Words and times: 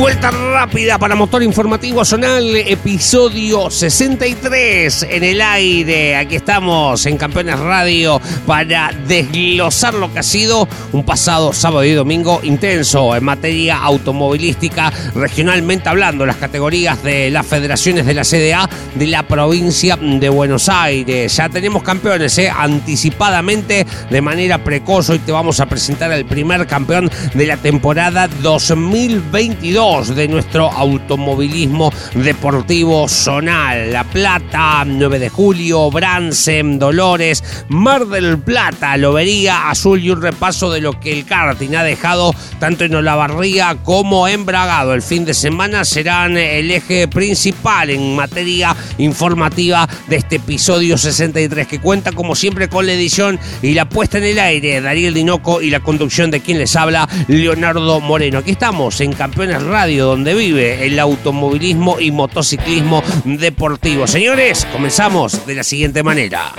Vuelta 0.00 0.30
rápida 0.30 0.98
para 0.98 1.14
Motor 1.14 1.42
Informativo 1.42 2.06
Zonal, 2.06 2.56
episodio 2.56 3.68
63 3.68 5.06
en 5.10 5.24
el 5.24 5.42
aire. 5.42 6.16
Aquí 6.16 6.36
estamos 6.36 7.04
en 7.04 7.18
Campeones 7.18 7.58
Radio 7.58 8.18
para 8.46 8.92
desglosar 9.06 9.92
lo 9.92 10.10
que 10.10 10.20
ha 10.20 10.22
sido 10.22 10.66
un 10.92 11.04
pasado 11.04 11.52
sábado 11.52 11.84
y 11.84 11.92
domingo 11.92 12.40
intenso 12.42 13.14
en 13.14 13.24
materia 13.24 13.76
automovilística, 13.76 14.90
regionalmente 15.14 15.90
hablando, 15.90 16.24
las 16.24 16.36
categorías 16.36 17.02
de 17.02 17.30
las 17.30 17.46
federaciones 17.46 18.06
de 18.06 18.14
la 18.14 18.24
CDA 18.24 18.70
de 18.94 19.06
la 19.06 19.24
provincia 19.24 19.98
de 20.00 20.30
Buenos 20.30 20.70
Aires. 20.70 21.36
Ya 21.36 21.50
tenemos 21.50 21.82
campeones, 21.82 22.38
¿eh? 22.38 22.50
anticipadamente, 22.50 23.86
de 24.08 24.22
manera 24.22 24.64
precoz. 24.64 25.10
Hoy 25.10 25.18
te 25.18 25.30
vamos 25.30 25.60
a 25.60 25.66
presentar 25.66 26.10
el 26.12 26.24
primer 26.24 26.66
campeón 26.66 27.10
de 27.34 27.46
la 27.46 27.58
temporada 27.58 28.28
2022 28.40 29.89
de 29.90 30.28
nuestro 30.28 30.70
automovilismo 30.70 31.92
deportivo 32.14 33.08
zonal. 33.08 33.92
La 33.92 34.04
Plata, 34.04 34.84
9 34.86 35.18
de 35.18 35.28
julio, 35.28 35.90
Bransen, 35.90 36.78
Dolores, 36.78 37.64
Mar 37.68 38.06
del 38.06 38.38
Plata, 38.38 38.96
Lobería, 38.96 39.68
Azul 39.68 40.00
y 40.00 40.10
un 40.10 40.22
repaso 40.22 40.70
de 40.70 40.80
lo 40.80 41.00
que 41.00 41.12
el 41.12 41.24
karting 41.24 41.74
ha 41.74 41.82
dejado 41.82 42.32
tanto 42.60 42.84
en 42.84 42.94
Olavarría 42.94 43.78
como 43.82 44.28
en 44.28 44.46
Bragado. 44.46 44.94
El 44.94 45.02
fin 45.02 45.24
de 45.24 45.34
semana 45.34 45.84
serán 45.84 46.36
el 46.36 46.70
eje 46.70 47.08
principal 47.08 47.90
en 47.90 48.14
materia 48.14 48.76
informativa 48.98 49.88
de 50.06 50.16
este 50.16 50.36
episodio 50.36 50.96
63 50.96 51.66
que 51.66 51.80
cuenta 51.80 52.12
como 52.12 52.36
siempre 52.36 52.68
con 52.68 52.86
la 52.86 52.92
edición 52.92 53.40
y 53.60 53.74
la 53.74 53.88
puesta 53.88 54.18
en 54.18 54.24
el 54.24 54.38
aire 54.38 54.74
de 54.74 54.80
Daniel 54.82 55.14
Dinoco 55.14 55.60
y 55.60 55.70
la 55.70 55.80
conducción 55.80 56.30
de 56.30 56.40
quien 56.40 56.58
les 56.58 56.76
habla 56.76 57.08
Leonardo 57.26 58.00
Moreno. 58.00 58.38
Aquí 58.38 58.52
estamos 58.52 59.00
en 59.00 59.12
Campeones 59.14 59.62
Radio, 59.62 59.79
donde 59.86 60.34
vive 60.34 60.86
el 60.86 60.98
automovilismo 60.98 61.98
y 62.00 62.10
motociclismo 62.10 63.02
deportivo. 63.24 64.06
Señores, 64.06 64.66
comenzamos 64.72 65.46
de 65.46 65.54
la 65.54 65.62
siguiente 65.62 66.02
manera. 66.02 66.52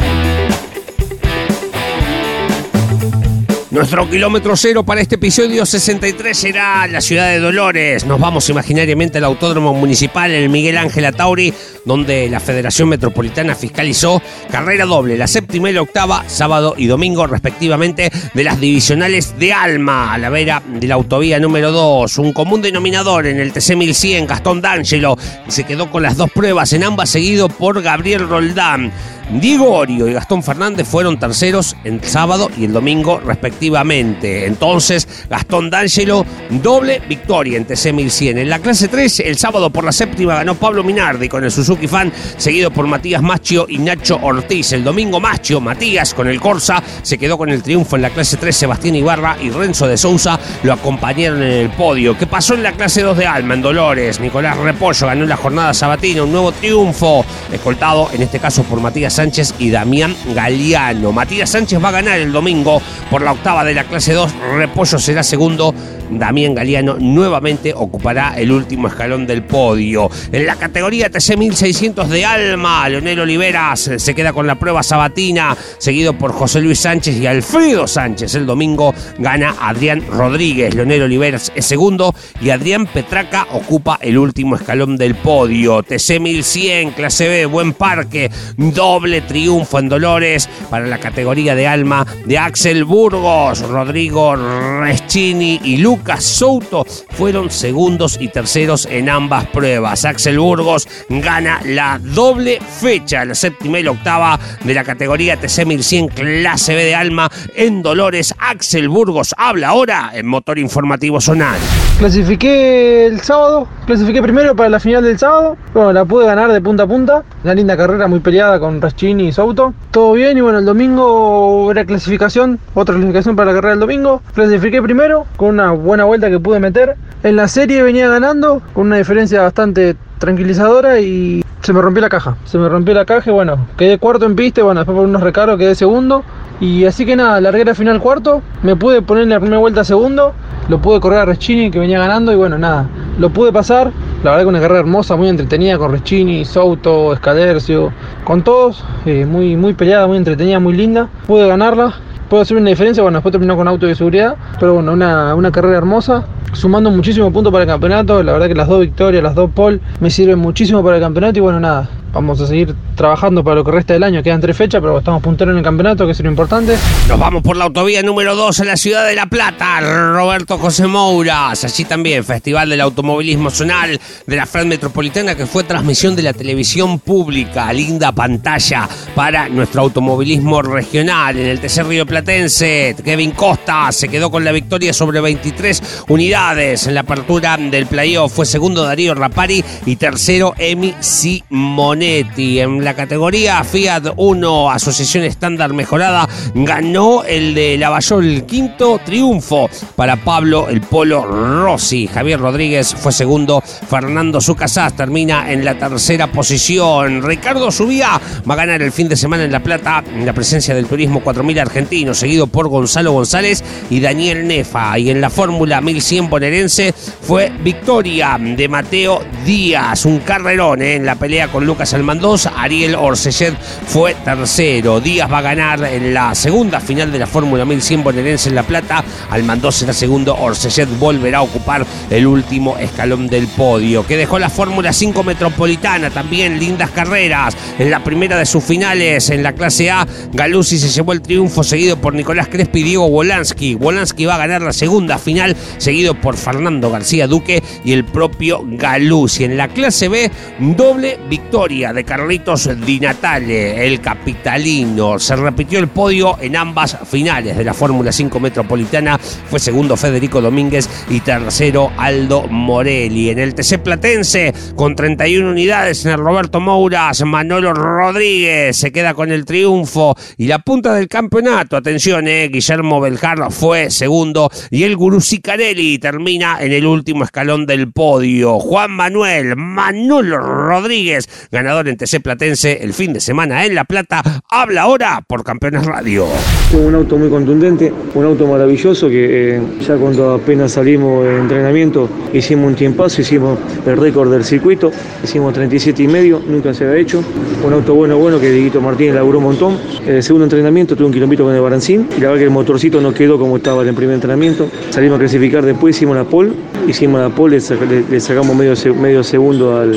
Nuestro 3.71 4.09
kilómetro 4.09 4.57
cero 4.57 4.83
para 4.83 4.99
este 4.99 5.15
episodio 5.15 5.65
63 5.65 6.37
será 6.37 6.85
la 6.87 6.99
ciudad 6.99 7.29
de 7.29 7.39
Dolores. 7.39 8.05
Nos 8.05 8.19
vamos 8.19 8.49
imaginariamente 8.49 9.19
al 9.19 9.23
Autódromo 9.23 9.73
Municipal, 9.73 10.29
el 10.29 10.49
Miguel 10.49 10.77
Ángel 10.77 11.05
Atauri, 11.05 11.53
donde 11.85 12.29
la 12.29 12.41
Federación 12.41 12.89
Metropolitana 12.89 13.55
fiscalizó 13.55 14.21
carrera 14.51 14.83
doble, 14.85 15.17
la 15.17 15.25
séptima 15.25 15.69
y 15.69 15.73
la 15.73 15.83
octava, 15.83 16.25
sábado 16.27 16.75
y 16.77 16.87
domingo 16.87 17.25
respectivamente, 17.27 18.11
de 18.33 18.43
las 18.43 18.59
divisionales 18.59 19.39
de 19.39 19.53
Alma, 19.53 20.13
a 20.13 20.17
la 20.17 20.29
vera 20.29 20.61
de 20.67 20.87
la 20.87 20.95
autovía 20.95 21.39
número 21.39 21.71
2. 21.71 22.17
Un 22.17 22.33
común 22.33 22.61
denominador 22.61 23.25
en 23.25 23.39
el 23.39 23.53
TC 23.53 23.77
1100, 23.77 24.27
Gastón 24.27 24.59
D'Angelo, 24.59 25.17
se 25.47 25.63
quedó 25.63 25.89
con 25.89 26.03
las 26.03 26.17
dos 26.17 26.29
pruebas, 26.29 26.73
en 26.73 26.83
ambas 26.83 27.09
seguido 27.09 27.47
por 27.47 27.81
Gabriel 27.81 28.27
Roldán. 28.27 28.91
Diego 29.39 29.71
Orio 29.71 30.09
y 30.09 30.13
Gastón 30.13 30.43
Fernández 30.43 30.85
fueron 30.85 31.17
terceros 31.17 31.77
el 31.85 32.03
sábado 32.03 32.51
y 32.57 32.65
el 32.65 32.73
domingo 32.73 33.21
respectivamente. 33.25 34.45
Entonces, 34.45 35.07
Gastón 35.29 35.69
D'Angelo, 35.69 36.25
doble 36.49 37.01
victoria 37.07 37.57
en 37.57 37.65
TC 37.65 37.93
1100. 37.93 38.39
En 38.39 38.49
la 38.49 38.59
clase 38.59 38.89
3, 38.89 39.21
el 39.21 39.37
sábado 39.37 39.69
por 39.69 39.85
la 39.85 39.93
séptima 39.93 40.35
ganó 40.35 40.55
Pablo 40.55 40.83
Minardi 40.83 41.29
con 41.29 41.45
el 41.45 41.51
Suzuki 41.51 41.87
Fan, 41.87 42.11
seguido 42.35 42.71
por 42.71 42.87
Matías 42.87 43.21
Machio 43.21 43.67
y 43.69 43.77
Nacho 43.77 44.19
Ortiz. 44.21 44.73
El 44.73 44.83
domingo 44.83 45.21
Machio, 45.21 45.61
Matías 45.61 46.13
con 46.13 46.27
el 46.27 46.41
Corsa, 46.41 46.83
se 47.01 47.17
quedó 47.17 47.37
con 47.37 47.49
el 47.49 47.63
triunfo 47.63 47.95
en 47.95 48.01
la 48.01 48.09
clase 48.09 48.35
3. 48.35 48.53
Sebastián 48.53 48.95
Ibarra 48.95 49.37
y 49.41 49.49
Renzo 49.49 49.87
de 49.87 49.97
Sousa 49.97 50.37
lo 50.63 50.73
acompañaron 50.73 51.41
en 51.41 51.51
el 51.51 51.69
podio. 51.69 52.17
¿Qué 52.17 52.27
pasó 52.27 52.53
en 52.53 52.63
la 52.63 52.73
clase 52.73 53.01
2 53.01 53.17
de 53.17 53.27
Alma, 53.27 53.53
en 53.53 53.61
Dolores? 53.61 54.19
Nicolás 54.19 54.57
Repollo 54.57 55.07
ganó 55.07 55.25
la 55.25 55.37
jornada 55.37 55.73
sabatina 55.73 56.23
un 56.23 56.31
nuevo 56.33 56.51
triunfo, 56.51 57.23
escoltado 57.51 58.09
en 58.11 58.23
este 58.23 58.39
caso 58.39 58.63
por 58.63 58.81
Matías 58.81 59.20
Sánchez 59.21 59.53
y 59.59 59.69
Damián 59.69 60.15
Galeano. 60.33 61.11
Matías 61.11 61.51
Sánchez 61.51 61.79
va 61.79 61.89
a 61.89 61.91
ganar 61.91 62.17
el 62.17 62.31
domingo 62.31 62.81
por 63.11 63.21
la 63.21 63.33
octava 63.33 63.63
de 63.63 63.75
la 63.75 63.83
clase 63.83 64.13
2. 64.13 64.33
Repollo 64.55 64.97
será 64.97 65.21
segundo. 65.21 65.75
Damián 66.11 66.55
Galeano 66.55 66.97
nuevamente 66.99 67.73
ocupará 67.75 68.33
el 68.37 68.51
último 68.51 68.87
escalón 68.87 69.25
del 69.25 69.43
podio. 69.43 70.09
En 70.31 70.45
la 70.45 70.55
categoría 70.55 71.09
TC 71.09 71.37
1600 71.37 72.09
de 72.09 72.25
Alma, 72.25 72.87
Leonel 72.89 73.21
Oliveras 73.21 73.91
se 73.97 74.15
queda 74.15 74.33
con 74.33 74.47
la 74.47 74.55
prueba 74.55 74.83
sabatina, 74.83 75.55
seguido 75.77 76.13
por 76.17 76.33
José 76.33 76.61
Luis 76.61 76.79
Sánchez 76.79 77.17
y 77.17 77.27
Alfredo 77.27 77.87
Sánchez. 77.87 78.35
El 78.35 78.45
domingo 78.45 78.93
gana 79.17 79.55
Adrián 79.61 80.03
Rodríguez. 80.07 80.75
Leonel 80.75 81.03
Oliveras 81.03 81.51
es 81.55 81.65
segundo 81.65 82.13
y 82.41 82.49
Adrián 82.49 82.87
Petraca 82.87 83.47
ocupa 83.51 83.97
el 84.01 84.17
último 84.17 84.55
escalón 84.55 84.97
del 84.97 85.15
podio. 85.15 85.83
TC 85.83 86.19
1100, 86.19 86.91
clase 86.91 87.27
B, 87.27 87.45
buen 87.45 87.73
parque, 87.73 88.29
doble 88.57 89.21
triunfo 89.21 89.79
en 89.79 89.89
Dolores 89.89 90.49
para 90.69 90.87
la 90.87 90.99
categoría 90.99 91.55
de 91.55 91.67
Alma 91.67 92.05
de 92.25 92.37
Axel 92.37 92.83
Burgos, 92.83 93.61
Rodrigo 93.61 94.35
Reschini 94.35 95.59
y 95.63 95.77
Lucas 95.77 96.00
Souto 96.19 96.85
fueron 97.11 97.49
segundos 97.49 98.17
y 98.19 98.27
terceros 98.27 98.85
en 98.85 99.09
ambas 99.09 99.45
pruebas. 99.47 100.05
Axel 100.05 100.39
Burgos 100.39 100.87
gana 101.09 101.59
la 101.65 101.99
doble 102.01 102.59
fecha, 102.61 103.25
la 103.25 103.35
séptima 103.35 103.79
y 103.79 103.83
la 103.83 103.91
octava 103.91 104.39
de 104.63 104.73
la 104.73 104.83
categoría 104.83 105.37
TC 105.37 105.65
1100 105.65 106.07
clase 106.09 106.75
B 106.75 106.83
de 106.83 106.95
Alma 106.95 107.29
en 107.55 107.81
Dolores. 107.81 108.33
Axel 108.39 108.89
Burgos 108.89 109.35
habla 109.37 109.69
ahora 109.69 110.11
en 110.13 110.27
Motor 110.27 110.59
Informativo 110.59 111.21
Zonal. 111.21 111.59
Clasifiqué 111.99 113.05
el 113.05 113.21
sábado, 113.21 113.67
clasifiqué 113.85 114.21
primero 114.21 114.55
para 114.55 114.69
la 114.69 114.79
final 114.79 115.03
del 115.03 115.19
sábado. 115.19 115.55
Bueno, 115.73 115.93
la 115.93 116.05
pude 116.05 116.25
ganar 116.25 116.51
de 116.51 116.59
punta 116.59 116.83
a 116.83 116.87
punta. 116.87 117.23
Una 117.43 117.53
linda 117.53 117.77
carrera 117.77 118.07
muy 118.07 118.19
peleada 118.19 118.59
con 118.59 118.81
Raschini 118.81 119.27
y 119.27 119.31
Souto. 119.31 119.73
Todo 119.91 120.13
bien 120.13 120.37
y 120.37 120.41
bueno, 120.41 120.59
el 120.59 120.65
domingo 120.65 121.69
era 121.69 121.85
clasificación, 121.85 122.59
otra 122.73 122.95
clasificación 122.95 123.35
para 123.35 123.51
la 123.51 123.57
carrera 123.57 123.71
del 123.73 123.81
domingo. 123.81 124.21
Clasifiqué 124.33 124.81
primero 124.81 125.27
con 125.37 125.49
una 125.49 125.71
buena 125.71 125.90
vuelta 126.05 126.29
que 126.29 126.39
pude 126.39 126.59
meter. 126.59 126.95
En 127.23 127.35
la 127.35 127.47
serie 127.47 127.83
venía 127.83 128.09
ganando 128.09 128.61
con 128.73 128.87
una 128.87 128.97
diferencia 128.97 129.41
bastante 129.41 129.95
tranquilizadora 130.17 130.99
y 130.99 131.43
se 131.61 131.73
me 131.73 131.81
rompió 131.81 132.01
la 132.01 132.09
caja. 132.09 132.37
Se 132.45 132.57
me 132.57 132.69
rompió 132.69 132.93
la 132.93 133.05
caja 133.05 133.29
y 133.29 133.33
bueno, 133.33 133.67
quedé 133.77 133.97
cuarto 133.97 134.25
en 134.25 134.35
pista 134.35 134.63
bueno, 134.63 134.79
después 134.81 134.95
por 134.95 135.05
unos 135.05 135.21
recargos 135.21 135.57
quedé 135.57 135.75
segundo. 135.75 136.23
Y 136.59 136.85
así 136.85 137.05
que 137.05 137.15
nada, 137.15 137.41
largué 137.41 137.65
la 137.65 137.73
final 137.73 137.99
cuarto, 137.99 138.43
me 138.61 138.75
pude 138.75 139.01
poner 139.01 139.23
en 139.23 139.29
la 139.29 139.39
primera 139.39 139.57
vuelta 139.57 139.83
segundo, 139.83 140.33
lo 140.69 140.79
pude 140.79 140.99
correr 140.99 141.19
a 141.19 141.25
Reschini 141.25 141.71
que 141.71 141.79
venía 141.79 141.97
ganando 141.97 142.31
y 142.31 142.35
bueno, 142.35 142.59
nada, 142.59 142.87
lo 143.17 143.31
pude 143.31 143.51
pasar. 143.51 143.91
La 144.23 144.29
verdad 144.29 144.43
que 144.43 144.49
una 144.49 144.59
carrera 144.59 144.81
hermosa, 144.81 145.15
muy 145.15 145.27
entretenida 145.29 145.79
con 145.79 145.91
Reschini, 145.91 146.45
Souto, 146.45 147.13
Escadercio, 147.13 147.91
con 148.23 148.43
todos, 148.43 148.83
eh, 149.07 149.25
muy, 149.25 149.55
muy 149.55 149.73
peleada, 149.73 150.05
muy 150.05 150.17
entretenida, 150.17 150.59
muy 150.59 150.73
linda. 150.73 151.09
Pude 151.25 151.47
ganarla, 151.47 151.95
puedo 152.31 152.43
hacer 152.43 152.55
una 152.55 152.69
diferencia, 152.69 153.03
bueno, 153.03 153.17
después 153.17 153.33
terminó 153.33 153.57
con 153.57 153.67
auto 153.67 153.85
de 153.87 153.93
seguridad, 153.93 154.37
pero 154.57 154.75
bueno, 154.75 154.93
una, 154.93 155.35
una 155.35 155.51
carrera 155.51 155.77
hermosa, 155.77 156.23
sumando 156.53 156.89
muchísimos 156.89 157.33
puntos 157.33 157.51
para 157.51 157.65
el 157.65 157.69
campeonato, 157.69 158.23
la 158.23 158.31
verdad 158.31 158.47
que 158.47 158.55
las 158.55 158.69
dos 158.69 158.79
victorias, 158.79 159.21
las 159.21 159.35
dos 159.35 159.51
pole, 159.51 159.81
me 159.99 160.09
sirven 160.09 160.39
muchísimo 160.39 160.81
para 160.81 160.95
el 160.95 161.01
campeonato 161.01 161.39
y 161.39 161.41
bueno, 161.41 161.59
nada, 161.59 161.89
vamos 162.13 162.41
a 162.41 162.47
seguir 162.47 162.75
trabajando 162.95 163.43
para 163.43 163.55
lo 163.55 163.63
que 163.63 163.71
resta 163.71 163.93
del 163.93 164.03
año, 164.03 164.21
quedan 164.21 164.41
tres 164.41 164.57
fechas, 164.57 164.81
pero 164.81 164.97
estamos 164.97 165.21
punteros 165.21 165.53
en 165.53 165.59
el 165.59 165.63
campeonato, 165.63 166.05
que 166.05 166.11
es 166.11 166.19
lo 166.19 166.29
importante. 166.29 166.77
Nos 167.07 167.19
vamos 167.19 167.41
por 167.41 167.57
la 167.57 167.65
autovía 167.65 168.03
número 168.03 168.35
2 168.35 168.59
en 168.59 168.67
la 168.67 168.77
ciudad 168.77 169.07
de 169.07 169.15
La 169.15 169.25
Plata, 169.27 169.79
Roberto 169.81 170.57
José 170.57 170.87
Mouras, 170.87 171.63
allí 171.63 171.85
también 171.85 172.23
Festival 172.23 172.69
del 172.69 172.81
Automovilismo 172.81 173.49
Zonal 173.49 173.99
de 174.27 174.35
la 174.35 174.45
FRAD 174.45 174.65
Metropolitana, 174.65 175.35
que 175.35 175.45
fue 175.45 175.63
transmisión 175.63 176.15
de 176.15 176.23
la 176.23 176.33
televisión 176.33 176.99
pública, 176.99 177.71
linda 177.73 178.11
pantalla 178.11 178.87
para 179.15 179.49
nuestro 179.49 179.81
automovilismo 179.81 180.61
regional. 180.61 181.37
En 181.37 181.47
el 181.47 181.59
TC 181.59 181.83
Río 181.83 182.05
Platense, 182.05 182.95
Kevin 183.03 183.31
Costa 183.31 183.91
se 183.91 184.09
quedó 184.09 184.29
con 184.29 184.43
la 184.43 184.51
victoria 184.51 184.93
sobre 184.93 185.21
23 185.21 186.03
unidades. 186.09 186.87
En 186.87 186.95
la 186.95 187.01
apertura 187.01 187.57
del 187.57 187.85
playoff, 187.85 188.33
fue 188.33 188.45
segundo 188.45 188.83
Darío 188.83 189.15
Rapari 189.15 189.63
y 189.85 189.95
tercero 189.95 190.53
Emi 190.57 190.93
Simone 190.99 192.00
En 192.03 192.83
la 192.83 192.95
categoría 192.95 193.63
Fiat 193.63 194.13
1, 194.15 194.71
Asociación 194.71 195.23
Estándar 195.23 195.71
Mejorada, 195.71 196.27
ganó 196.55 197.23
el 197.23 197.53
de 197.53 197.77
Lavallol 197.77 198.25
el 198.25 198.45
quinto 198.45 198.99
triunfo 199.05 199.69
para 199.95 200.15
Pablo 200.15 200.67
el 200.67 200.81
Polo 200.81 201.23
Rossi. 201.23 202.07
Javier 202.07 202.39
Rodríguez 202.39 202.95
fue 202.95 203.11
segundo. 203.11 203.61
Fernando 203.61 204.41
Sucasás 204.41 204.95
termina 204.95 205.51
en 205.51 205.63
la 205.63 205.77
tercera 205.77 206.31
posición. 206.31 207.21
Ricardo 207.21 207.69
Subía 207.69 208.19
va 208.49 208.53
a 208.55 208.57
ganar 208.57 208.81
el 208.81 208.91
fin 208.91 209.07
de 209.07 209.15
semana 209.15 209.43
en 209.43 209.51
La 209.51 209.61
Plata 209.61 210.03
en 210.11 210.25
la 210.25 210.33
presencia 210.33 210.73
del 210.73 210.87
Turismo 210.87 211.21
4000 211.21 211.59
argentino, 211.59 212.15
seguido 212.15 212.47
por 212.47 212.67
Gonzalo 212.67 213.11
González 213.11 213.63
y 213.91 213.99
Daniel 213.99 214.47
Nefa. 214.47 214.97
Y 214.97 215.11
en 215.11 215.21
la 215.21 215.29
Fórmula 215.29 215.81
1100 215.81 216.31
bonaerense 216.31 216.93
fue 216.93 217.51
victoria 217.63 218.39
de 218.39 218.67
Mateo 218.67 219.21
Díaz, 219.45 220.05
un 220.05 220.19
carrerón 220.21 220.81
¿eh? 220.81 220.95
en 220.95 221.05
la 221.05 221.13
pelea 221.13 221.47
con 221.49 221.63
Lucas 221.63 221.90
Almandós. 221.93 222.47
Ariel 222.47 222.95
Orsellet 222.95 223.55
fue 223.87 224.15
tercero. 224.25 224.99
Díaz 224.99 225.31
va 225.31 225.39
a 225.39 225.41
ganar 225.41 225.83
en 225.83 226.13
la 226.13 226.35
segunda 226.35 226.79
final 226.79 227.11
de 227.11 227.19
la 227.19 227.27
Fórmula 227.27 227.65
1100 227.65 228.03
bonaerense 228.03 228.49
en 228.49 228.55
La 228.55 228.63
Plata. 228.63 229.03
Almandós 229.29 229.75
será 229.75 229.93
segundo. 229.93 230.35
Orsellet 230.35 230.87
volverá 230.99 231.39
a 231.39 231.41
ocupar 231.41 231.85
el 232.09 232.27
último 232.27 232.77
escalón 232.77 233.27
del 233.27 233.47
podio. 233.47 234.05
Que 234.05 234.17
dejó 234.17 234.39
la 234.39 234.49
Fórmula 234.49 234.93
5 234.93 235.23
metropolitana. 235.23 236.09
También 236.09 236.59
lindas 236.59 236.91
carreras. 236.91 237.55
En 237.79 237.89
la 237.89 238.03
primera 238.03 238.37
de 238.37 238.45
sus 238.45 238.63
finales 238.63 239.29
en 239.29 239.43
la 239.43 239.53
clase 239.53 239.89
A, 239.89 240.07
Galuzzi 240.33 240.77
se 240.77 240.89
llevó 240.89 241.13
el 241.13 241.21
triunfo 241.21 241.63
seguido 241.63 241.97
por 241.97 242.13
Nicolás 242.13 242.47
Crespi 242.47 242.81
y 242.81 242.83
Diego 242.83 243.05
Wolansky. 243.07 243.75
Wolansky 243.75 244.25
va 244.25 244.35
a 244.35 244.39
ganar 244.39 244.61
la 244.61 244.73
segunda 244.73 245.17
final, 245.17 245.55
seguido 245.77 246.13
por 246.13 246.37
Fernando 246.37 246.89
García 246.91 247.27
Duque 247.27 247.63
y 247.83 247.93
el 247.93 248.05
propio 248.05 248.61
Galuzzi. 248.65 249.43
En 249.45 249.57
la 249.57 249.67
clase 249.67 250.07
B, 250.07 250.31
doble 250.59 251.19
victoria 251.29 251.80
de 251.81 252.03
Carlitos 252.03 252.69
Di 252.85 252.99
Natale, 252.99 253.87
el 253.87 253.99
capitalino. 253.99 255.17
Se 255.17 255.35
repitió 255.35 255.79
el 255.79 255.87
podio 255.87 256.37
en 256.39 256.55
ambas 256.55 256.95
finales 257.09 257.57
de 257.57 257.63
la 257.63 257.73
Fórmula 257.73 258.11
5 258.11 258.39
Metropolitana. 258.39 259.17
Fue 259.17 259.59
segundo 259.59 259.97
Federico 259.97 260.41
Domínguez 260.41 260.87
y 261.09 261.21
tercero 261.21 261.91
Aldo 261.97 262.43
Morelli. 262.47 263.31
En 263.31 263.39
el 263.39 263.55
TC 263.55 263.79
Platense, 263.79 264.53
con 264.75 264.95
31 264.95 265.49
unidades 265.49 266.05
en 266.05 266.11
el 266.11 266.19
Roberto 266.19 266.59
Mouras, 266.59 267.23
Manolo 267.25 267.73
Rodríguez 267.73 268.77
se 268.77 268.91
queda 268.91 269.15
con 269.15 269.31
el 269.31 269.43
triunfo 269.43 270.15
y 270.37 270.45
la 270.45 270.59
punta 270.59 270.93
del 270.93 271.07
campeonato. 271.07 271.75
Atención, 271.75 272.27
eh, 272.27 272.47
Guillermo 272.53 273.01
Beljar 273.01 273.51
fue 273.51 273.89
segundo 273.89 274.51
y 274.69 274.83
el 274.83 274.95
Gurú 274.95 275.19
Sicarelli 275.19 275.97
termina 275.97 276.59
en 276.61 276.73
el 276.73 276.85
último 276.85 277.23
escalón 277.23 277.65
del 277.65 277.91
podio. 277.91 278.59
Juan 278.59 278.91
Manuel 278.91 279.55
Manolo 279.55 280.37
Rodríguez, 280.37 281.47
ganador 281.51 281.70
en 281.79 281.95
TC 281.95 282.21
Platense 282.21 282.83
el 282.83 282.93
fin 282.93 283.13
de 283.13 283.21
semana 283.21 283.65
en 283.65 283.73
La 283.73 283.85
Plata, 283.85 284.21
habla 284.49 284.81
ahora 284.81 285.23
por 285.25 285.43
Campeones 285.43 285.85
Radio. 285.85 286.27
Un 286.73 286.93
auto 286.93 287.17
muy 287.17 287.29
contundente, 287.29 287.91
un 288.13 288.25
auto 288.25 288.45
maravilloso 288.45 289.07
que 289.07 289.55
eh, 289.55 289.61
ya 289.79 289.95
cuando 289.95 290.33
apenas 290.33 290.73
salimos 290.73 291.23
de 291.23 291.37
entrenamiento 291.37 292.09
hicimos 292.33 292.67
un 292.67 292.75
tiempazo, 292.75 293.21
hicimos 293.21 293.57
el 293.85 293.97
récord 293.97 294.31
del 294.31 294.43
circuito, 294.43 294.91
hicimos 295.23 295.53
37 295.53 296.03
y 296.03 296.07
medio, 296.07 296.41
nunca 296.45 296.73
se 296.73 296.85
había 296.85 296.97
hecho. 296.97 297.23
Un 297.65 297.73
auto 297.73 297.95
bueno, 297.95 298.17
bueno 298.17 298.39
que 298.39 298.51
Dieguito 298.51 298.81
Martínez 298.81 299.15
laburó 299.15 299.37
un 299.37 299.45
montón. 299.45 299.77
El 300.05 300.21
segundo 300.21 300.43
entrenamiento 300.43 300.95
tuve 300.95 301.07
un 301.07 301.13
kilómetro 301.13 301.45
con 301.45 301.55
el 301.55 301.61
Barancín 301.61 302.07
y 302.17 302.19
la 302.19 302.27
verdad 302.27 302.39
que 302.39 302.43
el 302.45 302.49
motorcito 302.49 302.99
no 302.99 303.13
quedó 303.13 303.39
como 303.39 303.57
estaba 303.57 303.81
en 303.83 303.89
el 303.89 303.95
primer 303.95 304.15
entrenamiento. 304.15 304.69
Salimos 304.89 305.15
a 305.15 305.19
clasificar 305.19 305.63
después, 305.65 305.95
hicimos 305.95 306.17
la 306.17 306.25
pole, 306.25 306.51
hicimos 306.87 307.21
la 307.21 307.29
pole, 307.29 307.59
le, 307.59 308.03
le 308.09 308.19
sacamos 308.19 308.55
medio, 308.55 308.73
medio 308.95 309.23
segundo 309.23 309.77
al, 309.77 309.95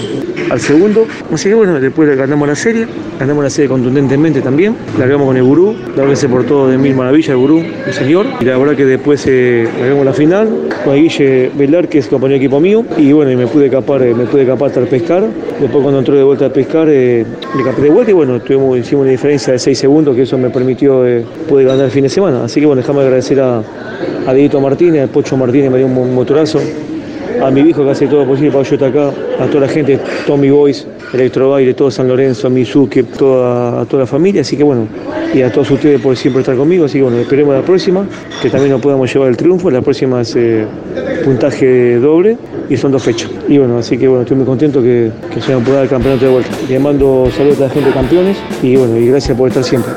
al 0.51 0.61
segundo. 0.61 1.07
Así 1.33 1.49
que 1.49 1.55
bueno, 1.65 1.81
después 1.81 2.15
ganamos 2.17 2.47
la 2.47 2.55
serie, 2.55 2.87
ganamos 3.19 3.43
la 3.43 3.49
serie 3.49 3.71
contundentemente 3.71 4.43
también, 4.43 4.77
largamos 4.99 5.27
con 5.27 5.37
el 5.37 5.43
gurú, 5.43 5.73
la 5.73 6.03
verdad 6.03 6.11
que 6.11 6.17
se 6.17 6.29
portó 6.29 6.69
de 6.69 6.77
mil 6.77 6.95
maravillas 6.95 7.31
el 7.31 7.37
gurú, 7.39 7.63
el 7.87 7.93
señor, 7.93 8.27
y 8.39 8.45
la 8.45 8.59
verdad 8.59 8.77
que 8.77 8.85
después 8.85 9.25
eh, 9.27 9.67
la 10.05 10.13
final 10.13 10.69
con 10.85 10.95
Guille 10.95 11.51
Velar, 11.57 11.89
que 11.89 11.99
es 11.99 12.09
compañero 12.09 12.39
de 12.39 12.45
equipo 12.45 12.61
mío, 12.61 12.85
y 12.99 13.13
bueno, 13.13 13.31
y 13.31 13.37
me 13.37 13.47
pude 13.47 13.71
capar, 13.71 14.03
eh, 14.03 14.15
me 14.15 14.27
pude 14.27 14.45
capar 14.45 14.69
hasta 14.69 14.81
el 14.81 14.89
pescar, 14.89 15.25
después 15.59 15.83
cuando 15.83 16.01
entró 16.01 16.15
de 16.15 16.23
vuelta 16.23 16.47
a 16.47 16.53
pescar, 16.53 16.87
eh, 16.91 17.25
le 17.57 17.65
capé 17.65 17.81
de 17.81 17.91
vuelta 17.91 18.11
y 18.11 18.15
bueno, 18.15 18.39
tuvimos, 18.41 18.79
hicimos 18.79 19.03
una 19.03 19.13
diferencia 19.13 19.55
de 19.55 19.59
6 19.59 19.79
segundos, 19.79 20.15
que 20.15 20.23
eso 20.23 20.37
me 20.37 20.51
permitió, 20.51 21.07
eh, 21.07 21.25
pude 21.49 21.65
ganar 21.65 21.87
el 21.87 21.91
fin 21.91 22.03
de 22.03 22.11
semana, 22.11 22.45
así 22.45 22.61
que 22.61 22.67
bueno, 22.67 22.83
déjame 22.83 23.01
agradecer 23.01 23.41
a, 23.41 23.59
a 24.27 24.61
Martínez, 24.61 25.05
a 25.05 25.07
Pocho 25.07 25.37
Martínez, 25.39 25.71
me 25.71 25.79
dio 25.79 25.87
un 25.87 26.15
motorazo, 26.15 26.61
a 27.43 27.51
mi 27.51 27.61
hijo 27.61 27.85
que 27.85 27.91
hace 27.91 28.07
todo 28.07 28.21
lo 28.21 28.27
posible 28.27 28.51
para 28.51 28.65
yo 28.65 28.75
estar 28.75 28.89
acá, 28.91 29.11
a 29.39 29.47
toda 29.47 29.61
la 29.61 29.69
gente, 29.69 29.99
Tommy 30.27 30.51
Boys, 30.51 30.87
Electrobaile, 31.13 31.75
todo 31.75 31.91
San 31.91 32.09
Lorenzo, 32.09 32.47
a 32.47 32.51
Mizuki, 32.51 33.03
toda, 33.03 33.83
a 33.83 33.85
toda 33.85 34.03
la 34.03 34.07
familia, 34.07 34.41
así 34.43 34.57
que 34.57 34.65
bueno, 34.65 34.87
y 35.33 35.43
a 35.43 35.51
todos 35.51 35.71
ustedes 35.71 36.01
por 36.01 36.17
siempre 36.17 36.41
estar 36.41 36.57
conmigo, 36.57 36.85
así 36.85 36.99
que 36.99 37.03
bueno, 37.03 37.19
esperemos 37.19 37.55
la 37.55 37.63
próxima, 37.63 38.07
que 38.43 38.51
también 38.51 38.73
nos 38.73 38.81
podamos 38.81 39.13
llevar 39.13 39.29
el 39.29 39.37
triunfo, 39.37 39.71
la 39.71 39.83
próxima 39.83 40.21
es 40.21 40.35
eh, 40.37 40.67
puntaje 41.25 41.97
doble 41.99 42.37
y 42.69 42.77
son 42.77 42.93
dos 42.93 43.03
fechas. 43.03 43.31
Y 43.49 43.59
bueno, 43.59 43.79
así 43.79 43.99
que 43.99 44.09
bueno, 44.09 44.23
estoy 44.23 44.37
muy 44.37 44.47
contento 44.47 44.83
que, 44.83 45.11
que 45.33 45.41
se 45.41 45.53
nos 45.53 45.63
pueda 45.63 45.77
dar 45.77 45.85
el 45.85 45.91
campeonato 45.91 46.25
de 46.27 46.31
vuelta. 46.33 46.51
Les 46.69 46.81
mando 46.81 47.29
saludos 47.37 47.59
a 47.61 47.65
la 47.65 47.71
gente 47.71 47.91
campeones 47.91 48.37
y 48.63 48.77
bueno, 48.77 48.97
y 48.97 49.09
gracias 49.09 49.37
por 49.37 49.49
estar 49.49 49.65
siempre. 49.65 49.93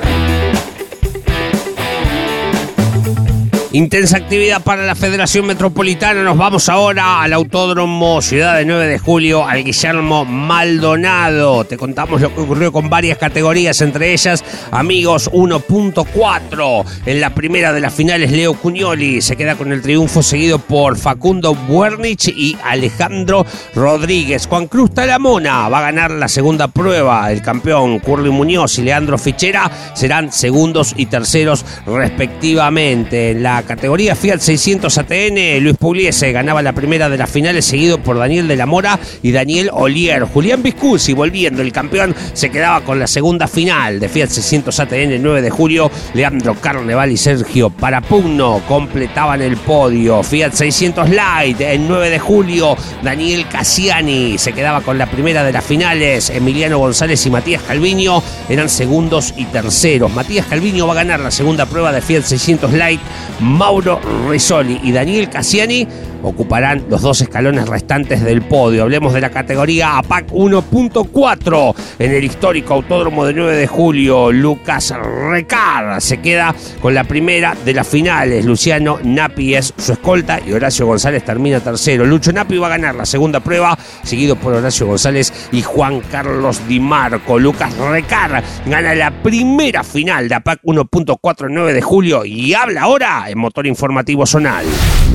Intensa 3.77 4.17
actividad 4.17 4.63
para 4.63 4.87
la 4.87 4.95
Federación 4.95 5.45
Metropolitana. 5.45 6.23
Nos 6.23 6.35
vamos 6.35 6.67
ahora 6.67 7.21
al 7.21 7.31
Autódromo 7.31 8.23
Ciudad 8.23 8.57
de 8.57 8.65
9 8.65 8.87
de 8.87 8.97
Julio, 8.97 9.45
al 9.45 9.63
Guillermo 9.63 10.25
Maldonado. 10.25 11.63
Te 11.63 11.77
contamos 11.77 12.19
lo 12.19 12.33
que 12.33 12.41
ocurrió 12.41 12.71
con 12.71 12.89
varias 12.89 13.19
categorías, 13.19 13.79
entre 13.81 14.13
ellas 14.13 14.43
Amigos 14.71 15.29
1.4. 15.31 16.85
En 17.05 17.21
la 17.21 17.35
primera 17.35 17.71
de 17.71 17.81
las 17.81 17.93
finales, 17.93 18.31
Leo 18.31 18.55
Cuñoli 18.55 19.21
se 19.21 19.35
queda 19.35 19.53
con 19.53 19.71
el 19.71 19.83
triunfo, 19.83 20.23
seguido 20.23 20.57
por 20.57 20.97
Facundo 20.97 21.53
Buernich 21.53 22.29
y 22.29 22.57
Alejandro 22.63 23.45
Rodríguez. 23.75 24.47
Juan 24.47 24.65
Cruz 24.65 24.91
Talamona 24.95 25.69
va 25.69 25.77
a 25.77 25.83
ganar 25.83 26.09
la 26.09 26.29
segunda 26.29 26.67
prueba. 26.67 27.31
El 27.31 27.43
campeón 27.43 27.99
Curly 27.99 28.31
Muñoz 28.31 28.79
y 28.79 28.81
Leandro 28.81 29.19
Fichera 29.19 29.69
serán 29.93 30.31
segundos 30.31 30.95
y 30.97 31.05
terceros 31.05 31.63
respectivamente. 31.85 33.29
En 33.29 33.43
la 33.43 33.66
categoría 33.67 34.15
Fiat 34.15 34.39
600 34.39 34.97
ATN, 34.97 35.61
Luis 35.61 35.77
Pugliese 35.77 36.31
ganaba 36.31 36.61
la 36.61 36.73
primera 36.73 37.09
de 37.09 37.17
las 37.17 37.29
finales, 37.29 37.65
seguido 37.65 37.99
por 37.99 38.17
Daniel 38.17 38.47
de 38.47 38.55
la 38.55 38.65
Mora 38.65 38.99
y 39.21 39.31
Daniel 39.31 39.69
Olier. 39.73 40.23
Julián 40.23 40.63
Viscusi, 40.63 41.13
volviendo 41.13 41.61
el 41.61 41.71
campeón, 41.71 42.15
se 42.33 42.49
quedaba 42.49 42.81
con 42.81 42.97
la 42.97 43.07
segunda 43.07 43.47
final 43.47 43.99
de 43.99 44.09
Fiat 44.09 44.29
600 44.29 44.79
ATN 44.79 45.11
el 45.11 45.21
9 45.21 45.41
de 45.41 45.49
julio. 45.49 45.91
Leandro 46.13 46.55
Carneval 46.55 47.11
y 47.11 47.17
Sergio 47.17 47.69
Parapugno 47.69 48.61
completaban 48.67 49.41
el 49.41 49.57
podio. 49.57 50.23
Fiat 50.23 50.53
600 50.53 51.09
Light 51.09 51.59
el 51.61 51.87
9 51.87 52.09
de 52.09 52.19
julio. 52.19 52.75
Daniel 53.03 53.47
Cassiani 53.49 54.37
se 54.37 54.53
quedaba 54.53 54.81
con 54.81 54.97
la 54.97 55.07
primera 55.11 55.43
de 55.43 55.51
las 55.51 55.63
finales. 55.63 56.29
Emiliano 56.29 56.79
González 56.79 57.25
y 57.25 57.29
Matías 57.29 57.61
Calviño 57.63 58.23
eran 58.47 58.69
segundos 58.69 59.33
y 59.35 59.45
terceros. 59.45 60.13
Matías 60.13 60.45
Calviño 60.45 60.87
va 60.87 60.93
a 60.93 60.97
ganar 61.03 61.19
la 61.19 61.31
segunda 61.31 61.65
prueba 61.65 61.91
de 61.91 62.01
Fiat 62.01 62.23
600 62.23 62.71
Light. 62.73 63.01
Mauro 63.57 63.99
Risoli 64.29 64.79
y 64.83 64.91
Daniel 64.91 65.29
Cassiani 65.29 65.87
ocuparán 66.23 66.85
los 66.89 67.01
dos 67.01 67.21
escalones 67.21 67.67
restantes 67.67 68.23
del 68.23 68.41
podio. 68.41 68.83
Hablemos 68.83 69.13
de 69.13 69.21
la 69.21 69.29
categoría 69.29 69.97
APAC 69.97 70.31
1.4 70.31 71.75
en 71.99 72.11
el 72.11 72.23
histórico 72.23 72.73
Autódromo 72.73 73.25
de 73.25 73.33
9 73.33 73.55
de 73.55 73.67
julio. 73.67 74.31
Lucas 74.31 74.93
Recar 75.29 76.01
se 76.01 76.17
queda 76.17 76.55
con 76.81 76.93
la 76.93 77.03
primera 77.03 77.55
de 77.65 77.73
las 77.73 77.87
finales. 77.87 78.45
Luciano 78.45 78.99
Napi 79.03 79.55
es 79.55 79.73
su 79.77 79.93
escolta 79.93 80.39
y 80.45 80.53
Horacio 80.53 80.85
González 80.85 81.23
termina 81.23 81.59
tercero. 81.59 82.05
Lucho 82.05 82.31
Napi 82.31 82.57
va 82.57 82.67
a 82.67 82.71
ganar 82.71 82.95
la 82.95 83.05
segunda 83.05 83.39
prueba, 83.39 83.77
seguido 84.03 84.35
por 84.35 84.53
Horacio 84.53 84.87
González 84.87 85.49
y 85.51 85.61
Juan 85.61 86.01
Carlos 86.11 86.61
Di 86.67 86.79
Marco. 86.79 87.39
Lucas 87.39 87.75
Recar 87.77 88.43
gana 88.65 88.95
la 88.95 89.11
primera 89.23 89.83
final 89.83 90.29
de 90.29 90.35
APAC 90.35 90.61
1.4 90.63 91.47
el 91.47 91.53
9 91.53 91.73
de 91.73 91.81
julio 91.81 92.25
y 92.25 92.53
habla 92.53 92.81
ahora 92.81 93.25
en 93.29 93.37
Motor 93.37 93.67
Informativo 93.67 94.25
Zonal. 94.25 94.65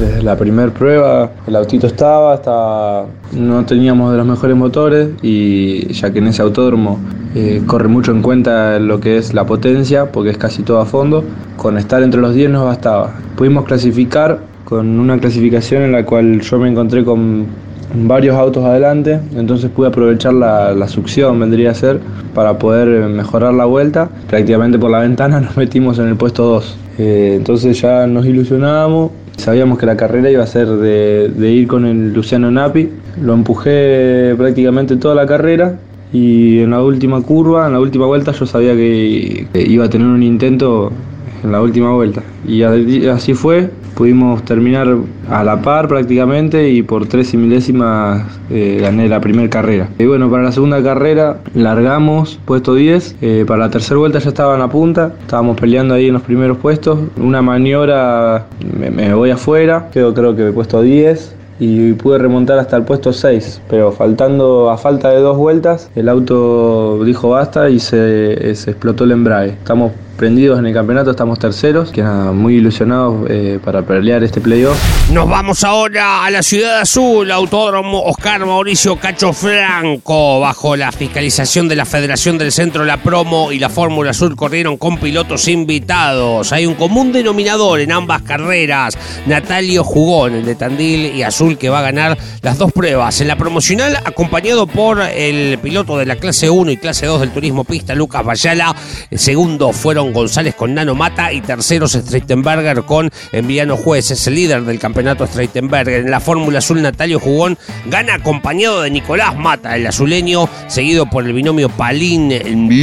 Desde 0.03 0.21
la 0.21 0.37
primera 0.37 0.69
prueba 0.75 1.31
el 1.47 1.55
autito 1.55 1.87
estaba, 1.87 2.35
estaba, 2.35 3.07
no 3.31 3.65
teníamos 3.65 4.11
de 4.11 4.19
los 4.19 4.27
mejores 4.27 4.57
motores 4.57 5.11
y 5.23 5.93
ya 5.93 6.13
que 6.13 6.19
en 6.19 6.27
ese 6.27 6.43
autódromo 6.43 6.99
eh, 7.37 7.63
corre 7.69 7.87
mucho 7.87 8.11
en 8.11 8.21
cuenta 8.21 8.81
lo 8.81 8.99
que 8.99 9.17
es 9.17 9.33
la 9.33 9.47
potencia 9.47 10.11
porque 10.11 10.31
es 10.31 10.39
casi 10.39 10.65
todo 10.65 10.81
a 10.81 10.87
fondo, 10.87 11.23
con 11.57 11.79
estar 11.79 12.03
entre 12.03 12.21
los 12.21 12.35
10 12.35 12.51
nos 12.51 12.65
bastaba. 12.65 13.15
Pudimos 13.37 13.65
clasificar 13.65 14.41
con 14.65 14.99
una 14.99 15.21
clasificación 15.21 15.83
en 15.83 15.93
la 15.93 16.05
cual 16.05 16.41
yo 16.41 16.59
me 16.59 16.69
encontré 16.69 17.05
con 17.05 17.47
varios 17.95 18.35
autos 18.35 18.65
adelante, 18.65 19.21
entonces 19.37 19.71
pude 19.71 19.87
aprovechar 19.87 20.35
la, 20.35 20.73
la, 20.73 20.89
succión, 20.89 21.39
vendría 21.39 21.71
a 21.71 21.75
ser, 21.75 22.01
para 22.35 22.59
poder 22.59 23.09
mejorar 23.09 23.55
la 23.55 23.67
vuelta. 23.67 24.09
Prácticamente 24.29 24.81
por 24.81 24.91
la 24.91 24.99
ventana 24.99 25.41
nos 25.43 25.57
metimos 25.57 26.01
en 26.01 26.09
el 26.09 26.17
puesto 26.17 26.43
2. 26.43 26.79
Eh, 26.99 27.35
entonces 27.37 27.81
ya 27.81 28.07
nos 28.09 28.27
ilusionábamos, 28.27 29.13
sabíamos 29.37 29.79
que 29.79 29.87
la 29.87 29.97
carrera 29.97 30.31
iba 30.31 30.43
a 30.43 30.47
ser 30.47 30.69
de, 30.69 31.29
de 31.29 31.51
ir 31.51 31.69
con 31.69 31.87
el 31.87 32.13
Luciano 32.13 32.51
Napi. 32.51 32.91
Lo 33.21 33.35
empujé 33.35 34.35
prácticamente 34.37 34.97
toda 34.97 35.15
la 35.15 35.27
carrera 35.27 35.79
y 36.13 36.61
en 36.61 36.71
la 36.71 36.83
última 36.83 37.23
curva, 37.23 37.67
en 37.67 37.73
la 37.73 37.81
última 37.81 38.07
vuelta 38.07 38.33
yo 38.33 38.45
sabía 38.45 38.75
que, 38.75 39.47
iba 39.55 39.87
a 39.87 39.91
tener 39.91 40.07
un 40.07 40.23
intento 40.23 40.93
en 41.43 41.53
la 41.53 41.61
última 41.61 41.93
vuelta. 41.93 42.23
Y 42.47 42.63
así 42.63 43.35
fue, 43.35 43.71
pudimos 43.95 44.43
terminar 44.45 44.89
a 45.29 45.45
la 45.45 45.63
par 45.63 45.89
prácticamente 45.89 46.71
y 46.71 46.83
por 46.83 47.07
tres 47.07 47.35
y 47.35 47.37
milésimas 47.37 48.23
eh, 48.51 48.79
gané 48.81 49.09
la 49.09 49.21
primera 49.21 49.49
carrera. 49.49 49.89
Y 49.99 50.07
bueno, 50.07 50.31
para 50.31 50.45
la 50.45 50.53
segunda 50.53 50.83
carrera 50.83 51.39
largamos 51.55 52.41
puesto 52.45 52.75
10, 52.75 53.17
eh, 53.21 53.45
para 53.47 53.67
la 53.67 53.71
tercera 53.71 53.99
vuelta 53.99 54.19
ya 54.19 54.29
estaba 54.29 54.55
en 54.55 54.61
la 54.61 54.69
punta, 54.69 55.15
estábamos 55.21 55.59
peleando 55.61 55.95
ahí 55.95 56.09
en 56.09 56.15
los 56.15 56.23
primeros 56.23 56.59
puestos, 56.59 56.99
una 57.17 57.43
maniobra 57.43 58.47
me, 58.79 58.91
me 58.91 59.15
voy 59.15 59.31
afuera, 59.31 59.89
quedo 59.93 60.15
creo 60.15 60.35
que 60.35 60.51
puesto 60.53 60.83
10, 60.83 61.37
y 61.59 61.93
pude 61.93 62.19
remontar 62.19 62.59
hasta 62.59 62.77
el 62.77 62.83
puesto 62.83 63.13
6, 63.13 63.63
pero 63.69 63.93
faltando 63.93 64.69
a 64.71 64.77
falta 64.77 65.11
de 65.11 65.21
dos 65.21 65.37
vueltas, 65.37 65.91
el 65.95 66.09
auto 66.09 67.05
dijo 67.05 67.31
basta 67.31 67.71
y 67.71 67.79
se, 67.79 68.55
se 68.57 68.71
explotó 68.73 69.05
el 69.05 69.13
embrague. 69.13 69.51
Estamos 69.51 69.93
prendidos 70.17 70.59
en 70.59 70.67
el 70.67 70.75
campeonato, 70.75 71.11
estamos 71.11 71.39
terceros, 71.39 71.91
que 71.91 72.03
nada, 72.03 72.33
muy 72.33 72.57
ilusionados 72.57 73.27
eh, 73.29 73.59
para 73.65 73.83
pelear 73.83 74.23
este 74.23 74.41
playoff. 74.41 74.79
Nos 75.11 75.29
vamos 75.29 75.65
ahora 75.65 76.25
a 76.25 76.31
la 76.31 76.43
Ciudad 76.43 76.81
Azul, 76.81 77.31
Autódromo 77.31 78.03
Oscar 78.03 78.45
Mauricio 78.45 78.97
Cacho 78.97 79.33
Franco, 79.33 80.41
bajo 80.41 80.77
la 80.77 80.93
fiscalización 80.93 81.69
de 81.69 81.77
la 81.77 81.85
Federación 81.85 82.39
del 82.39 82.53
Centro 82.53 82.85
La 82.85 83.03
Promo 83.03 83.53
y 83.53 83.59
la 83.59 83.69
Fórmula 83.69 84.11
Azul 84.11 84.37
corrieron 84.37 84.77
con 84.77 84.99
pilotos 84.99 85.49
invitados. 85.49 86.53
Hay 86.53 86.67
un 86.67 86.75
común 86.75 87.13
denominador 87.13 87.81
en 87.81 87.93
ambas 87.93 88.23
carreras. 88.23 88.97
Natalio 89.27 89.85
Jugón, 89.85 90.35
el 90.35 90.45
de 90.45 90.55
Tandil 90.55 91.15
y 91.15 91.23
Azul, 91.23 91.59
que 91.59 91.69
va 91.69 91.81
a 91.81 91.83
ganar 91.83 92.19
las 92.43 92.59
dos 92.59 92.73
pruebas. 92.73 93.21
En 93.21 93.29
la 93.29 93.37
promocional, 93.37 93.97
acompañado 94.05 94.67
por 94.67 95.01
el 95.01 95.59
piloto 95.59 95.99
de 95.99 96.07
la 96.07 96.17
clase 96.17 96.51
1 96.51 96.71
y 96.71 96.77
clase 96.77 97.07
2 97.07 97.21
del 97.21 97.31
turismo 97.31 97.65
pista, 97.65 97.95
Lucas 97.95 98.25
Bayala. 98.25 98.75
El 99.11 99.19
segundo 99.19 99.73
fueron 99.73 100.02
González 100.11 100.55
con 100.55 100.75
Nano 100.75 100.95
Mata 100.95 101.33
y 101.33 101.41
terceros 101.41 101.93
Streitenberger 101.93 102.83
con 102.83 103.11
Enviano 103.31 103.77
Juez. 103.77 104.11
Es 104.11 104.27
el 104.27 104.35
líder 104.35 104.65
del 104.65 104.79
campeonato 104.79 105.27
Streitenberger. 105.27 106.01
En 106.01 106.11
la 106.11 106.21
Fórmula 106.21 106.59
Azul, 106.59 106.81
Natalio 106.83 107.21
Jugón 107.21 107.59
gana 107.87 108.15
acompañado 108.15 108.83
de 108.83 108.91
Nicolás 108.91 109.37
Mata, 109.37 109.77
el 109.77 109.87
azuleño, 109.87 110.49
seguido 110.67 111.07
por 111.07 111.25
el 111.25 111.33
binomio 111.33 111.69
Palín 111.69 112.33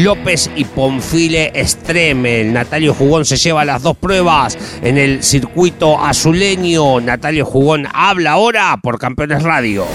López 0.03 0.49
y 0.55 0.65
Ponfile 0.65 1.51
Estreme. 1.53 2.41
El 2.41 2.53
Natalio 2.53 2.93
Jugón 2.93 3.25
se 3.25 3.37
lleva 3.37 3.65
las 3.65 3.81
dos 3.81 3.97
pruebas 3.97 4.57
en 4.81 4.97
el 4.97 5.23
circuito 5.23 5.99
azuleño. 5.99 7.01
Natalio 7.01 7.45
Jugón 7.45 7.87
habla 7.93 8.31
ahora 8.31 8.77
por 8.81 8.99
Campeones 8.99 9.43
Radio. 9.43 9.85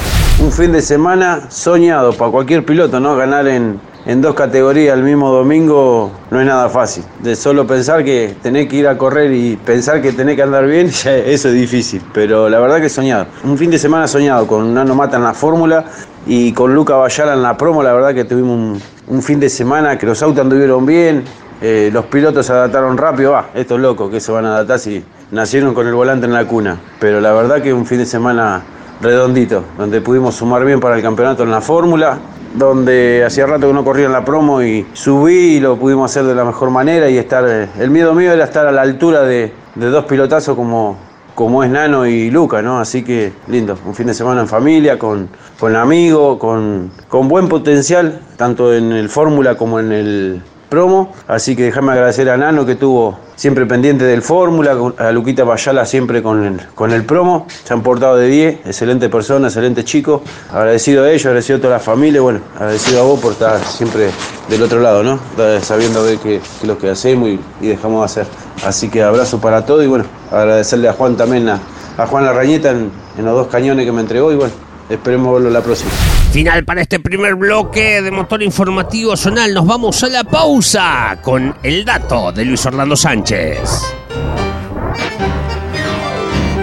Un 0.40 0.50
fin 0.50 0.72
de 0.72 0.82
semana 0.82 1.48
soñado 1.50 2.12
para 2.12 2.30
cualquier 2.30 2.64
piloto, 2.64 2.98
¿no? 2.98 3.16
Ganar 3.16 3.46
en, 3.46 3.78
en 4.06 4.20
dos 4.20 4.34
categorías 4.34 4.96
el 4.96 5.02
mismo 5.02 5.30
domingo 5.30 6.10
no 6.30 6.40
es 6.40 6.46
nada 6.46 6.68
fácil. 6.68 7.04
De 7.20 7.34
solo 7.34 7.66
pensar 7.66 8.04
que 8.04 8.36
tenés 8.42 8.68
que 8.68 8.76
ir 8.76 8.86
a 8.86 8.98
correr 8.98 9.32
y 9.32 9.56
pensar 9.56 10.02
que 10.02 10.12
tenés 10.12 10.36
que 10.36 10.42
andar 10.42 10.66
bien, 10.66 10.88
eso 11.06 11.48
es 11.48 11.54
difícil. 11.54 12.02
Pero 12.12 12.48
la 12.48 12.58
verdad 12.60 12.80
que 12.80 12.88
soñado. 12.88 13.26
Un 13.44 13.56
fin 13.56 13.70
de 13.70 13.78
semana 13.78 14.06
soñado 14.06 14.46
con 14.46 14.74
Nano 14.74 14.94
Mata 14.94 15.16
en 15.16 15.22
la 15.22 15.32
fórmula 15.32 15.84
y 16.26 16.52
con 16.52 16.74
Luca 16.74 16.96
Bayala 16.96 17.32
en 17.32 17.42
la 17.42 17.56
promo. 17.56 17.82
La 17.82 17.92
verdad 17.94 18.14
que 18.14 18.24
tuvimos 18.24 18.82
un, 19.06 19.22
fin 19.22 19.40
de 19.40 19.48
semana 19.48 19.96
que 19.96 20.04
los 20.04 20.22
autos 20.22 20.40
anduvieron 20.40 20.84
bien. 20.84 21.24
Eh, 21.62 21.88
los 21.90 22.04
pilotos 22.06 22.44
se 22.44 22.52
adaptaron 22.52 22.98
rápido. 22.98 23.32
Va, 23.32 23.50
estos 23.54 23.80
locos 23.80 24.10
que 24.10 24.20
se 24.20 24.30
van 24.30 24.44
a 24.44 24.56
adaptar 24.56 24.78
si 24.80 25.02
nacieron 25.30 25.72
con 25.72 25.86
el 25.86 25.94
volante 25.94 26.26
en 26.26 26.34
la 26.34 26.46
cuna. 26.46 26.78
Pero 27.00 27.22
la 27.22 27.32
verdad 27.32 27.62
que 27.62 27.72
un 27.72 27.86
fin 27.86 27.98
de 27.98 28.06
semana 28.06 28.62
redondito, 29.00 29.64
donde 29.78 30.00
pudimos 30.02 30.34
sumar 30.34 30.64
bien 30.64 30.78
para 30.78 30.96
el 30.96 31.02
campeonato 31.02 31.42
en 31.42 31.50
la 31.50 31.60
fórmula 31.60 32.18
donde 32.54 33.24
hacía 33.26 33.46
rato 33.46 33.66
que 33.66 33.72
no 33.72 33.84
corría 33.84 34.06
en 34.06 34.12
la 34.12 34.24
promo 34.24 34.62
y 34.62 34.86
subí 34.92 35.56
y 35.56 35.60
lo 35.60 35.76
pudimos 35.76 36.10
hacer 36.10 36.24
de 36.24 36.34
la 36.34 36.44
mejor 36.44 36.70
manera 36.70 37.10
y 37.10 37.18
estar, 37.18 37.44
el 37.44 37.90
miedo 37.90 38.14
mío 38.14 38.32
era 38.32 38.44
estar 38.44 38.66
a 38.66 38.72
la 38.72 38.82
altura 38.82 39.22
de, 39.22 39.52
dos 39.74 40.04
pilotazos 40.04 40.56
como, 40.56 40.96
como 41.34 41.64
es 41.64 41.70
Nano 41.70 42.06
y 42.06 42.30
Luca, 42.30 42.62
¿no? 42.62 42.78
Así 42.78 43.02
que 43.02 43.32
lindo, 43.48 43.76
un 43.84 43.94
fin 43.94 44.06
de 44.06 44.14
semana 44.14 44.40
en 44.40 44.48
familia, 44.48 44.98
con, 44.98 45.28
con 45.58 45.74
amigos, 45.74 46.38
con, 46.38 46.92
con 47.08 47.28
buen 47.28 47.48
potencial, 47.48 48.20
tanto 48.36 48.72
en 48.72 48.92
el 48.92 49.08
Fórmula 49.08 49.56
como 49.56 49.80
en 49.80 49.92
el 49.92 50.42
promo. 50.74 51.12
Así 51.28 51.54
que 51.54 51.62
déjame 51.62 51.92
agradecer 51.92 52.28
a 52.28 52.36
Nano 52.36 52.66
que 52.66 52.74
tuvo 52.74 53.16
siempre 53.36 53.64
pendiente 53.64 54.04
del 54.04 54.22
fórmula, 54.22 54.76
a 54.98 55.12
Luquita 55.12 55.44
Bayala 55.44 55.86
siempre 55.86 56.20
con 56.20 56.44
el, 56.44 56.60
con 56.74 56.90
el 56.90 57.04
promo. 57.04 57.46
Se 57.62 57.72
han 57.72 57.82
portado 57.82 58.16
de 58.16 58.26
10, 58.26 58.66
excelente 58.66 59.08
persona, 59.08 59.46
excelente 59.46 59.84
chico. 59.84 60.22
Agradecido 60.50 61.04
a 61.04 61.10
ellos, 61.10 61.26
agradecido 61.26 61.58
a 61.58 61.60
toda 61.60 61.74
la 61.74 61.80
familia, 61.80 62.20
bueno, 62.20 62.40
agradecido 62.56 63.02
a 63.02 63.04
vos 63.04 63.20
por 63.20 63.32
estar 63.32 63.64
siempre 63.64 64.10
del 64.48 64.62
otro 64.64 64.80
lado, 64.80 65.04
¿no? 65.04 65.20
Sabiendo 65.62 66.02
ver 66.02 66.18
qué 66.18 66.36
es 66.36 66.64
lo 66.64 66.76
que 66.76 66.90
hacemos 66.90 67.28
y, 67.28 67.38
dejamos 67.60 68.00
de 68.00 68.22
hacer. 68.22 68.26
Así 68.66 68.88
que 68.88 69.04
abrazo 69.04 69.40
para 69.40 69.64
todos 69.64 69.84
y 69.84 69.86
bueno, 69.86 70.06
agradecerle 70.32 70.88
a 70.88 70.92
Juan 70.92 71.16
también, 71.16 71.48
a, 71.48 71.60
Juan 72.06 72.24
Larrañeta 72.24 72.70
en, 72.70 72.90
en 73.16 73.24
los 73.24 73.34
dos 73.36 73.46
cañones 73.46 73.86
que 73.86 73.92
me 73.92 74.00
entregó 74.00 74.32
y 74.32 74.36
bueno, 74.36 74.52
esperemos 74.90 75.34
verlo 75.34 75.50
la 75.50 75.60
próxima. 75.60 75.92
Final 76.34 76.64
para 76.64 76.82
este 76.82 76.98
primer 76.98 77.36
bloque 77.36 78.02
de 78.02 78.10
motor 78.10 78.42
informativo 78.42 79.16
zonal. 79.16 79.54
Nos 79.54 79.64
vamos 79.64 80.02
a 80.02 80.08
la 80.08 80.24
pausa 80.24 81.16
con 81.22 81.54
el 81.62 81.84
dato 81.84 82.32
de 82.32 82.44
Luis 82.44 82.66
Orlando 82.66 82.96
Sánchez. 82.96 83.60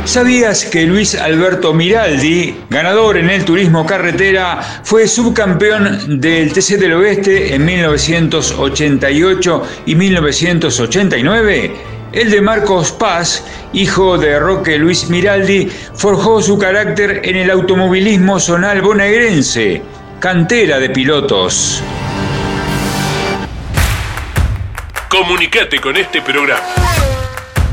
¿Sabías 0.04 0.66
que 0.66 0.86
Luis 0.86 1.16
Alberto 1.16 1.74
Miraldi, 1.74 2.54
ganador 2.70 3.16
en 3.16 3.30
el 3.30 3.46
turismo 3.46 3.86
carretera, 3.86 4.60
fue 4.84 5.08
subcampeón 5.08 6.20
del 6.20 6.52
TC 6.52 6.78
del 6.78 6.92
Oeste 6.92 7.56
en 7.56 7.64
1988 7.64 9.64
y 9.86 9.96
1989? 9.96 12.01
El 12.12 12.30
de 12.30 12.42
Marcos 12.42 12.92
Paz, 12.92 13.42
hijo 13.72 14.18
de 14.18 14.38
Roque 14.38 14.78
Luis 14.78 15.10
Miraldi, 15.10 15.72
forjó 15.96 16.42
su 16.42 16.58
carácter 16.58 17.22
en 17.24 17.38
el 17.38 17.50
automovilismo 17.50 18.38
zonal 18.38 18.82
bonaerense, 18.82 19.82
cantera 20.20 20.78
de 20.80 20.90
pilotos. 20.90 21.82
Comunicate 25.08 25.80
con 25.80 25.96
este 25.96 26.22
programa. 26.22 26.62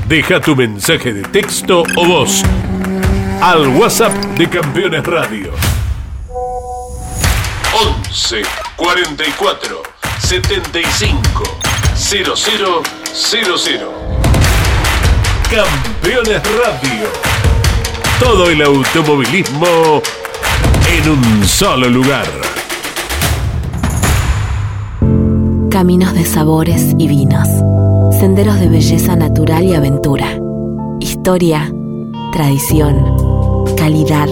Deja 0.06 0.40
tu 0.40 0.54
mensaje 0.54 1.12
de 1.12 1.22
texto 1.22 1.82
o 1.96 2.06
voz 2.06 2.44
al 3.40 3.66
WhatsApp 3.68 4.14
de 4.36 4.48
Campeones 4.48 5.04
Radio. 5.04 5.52
11 7.72 8.42
44 8.76 9.82
75 10.20 11.58
0000 11.96 14.07
Campeones 15.50 16.42
Radio. 16.42 17.08
Todo 18.20 18.50
el 18.50 18.60
automovilismo 18.60 20.02
en 20.92 21.10
un 21.10 21.46
solo 21.46 21.88
lugar. 21.88 22.26
Caminos 25.70 26.12
de 26.12 26.26
sabores 26.26 26.94
y 26.98 27.08
vinos. 27.08 27.48
Senderos 28.20 28.60
de 28.60 28.68
belleza 28.68 29.16
natural 29.16 29.64
y 29.64 29.74
aventura. 29.74 30.38
Historia, 31.00 31.72
tradición, 32.30 33.64
calidad 33.74 34.28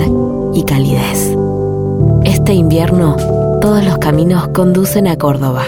y 0.53 0.65
calidez. 0.65 1.35
Este 2.25 2.53
invierno, 2.53 3.17
todos 3.63 3.83
los 3.83 3.97
caminos 3.97 4.49
conducen 4.49 5.09
a 5.09 5.17
Córdoba. 5.17 5.65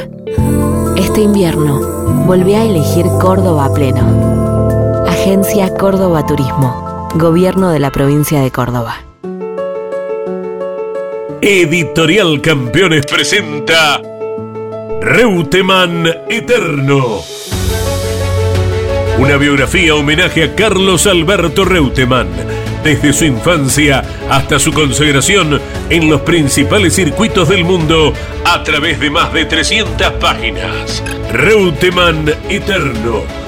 Este 0.98 1.22
invierno, 1.22 1.80
volví 2.26 2.52
a 2.52 2.64
elegir 2.64 3.06
Córdoba 3.18 3.72
pleno 3.72 4.37
Agencia 5.28 5.68
Córdoba 5.74 6.24
Turismo, 6.24 7.06
Gobierno 7.14 7.70
de 7.70 7.78
la 7.78 7.90
Provincia 7.90 8.40
de 8.40 8.50
Córdoba. 8.50 9.02
Editorial 11.42 12.40
Campeones 12.40 13.04
presenta 13.04 14.00
Reutemann 15.02 16.06
Eterno. 16.30 17.20
Una 19.18 19.36
biografía 19.36 19.94
homenaje 19.94 20.44
a 20.44 20.54
Carlos 20.54 21.06
Alberto 21.06 21.66
Reutemann, 21.66 22.28
desde 22.82 23.12
su 23.12 23.26
infancia 23.26 24.02
hasta 24.30 24.58
su 24.58 24.72
consagración 24.72 25.60
en 25.90 26.08
los 26.08 26.22
principales 26.22 26.94
circuitos 26.94 27.50
del 27.50 27.66
mundo 27.66 28.14
a 28.46 28.62
través 28.62 28.98
de 28.98 29.10
más 29.10 29.30
de 29.34 29.44
300 29.44 30.10
páginas. 30.12 31.04
Reutemann 31.30 32.30
Eterno 32.48 33.47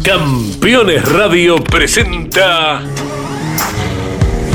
Campeones 0.03 1.11
Radio 1.11 1.55
presenta 1.55 2.83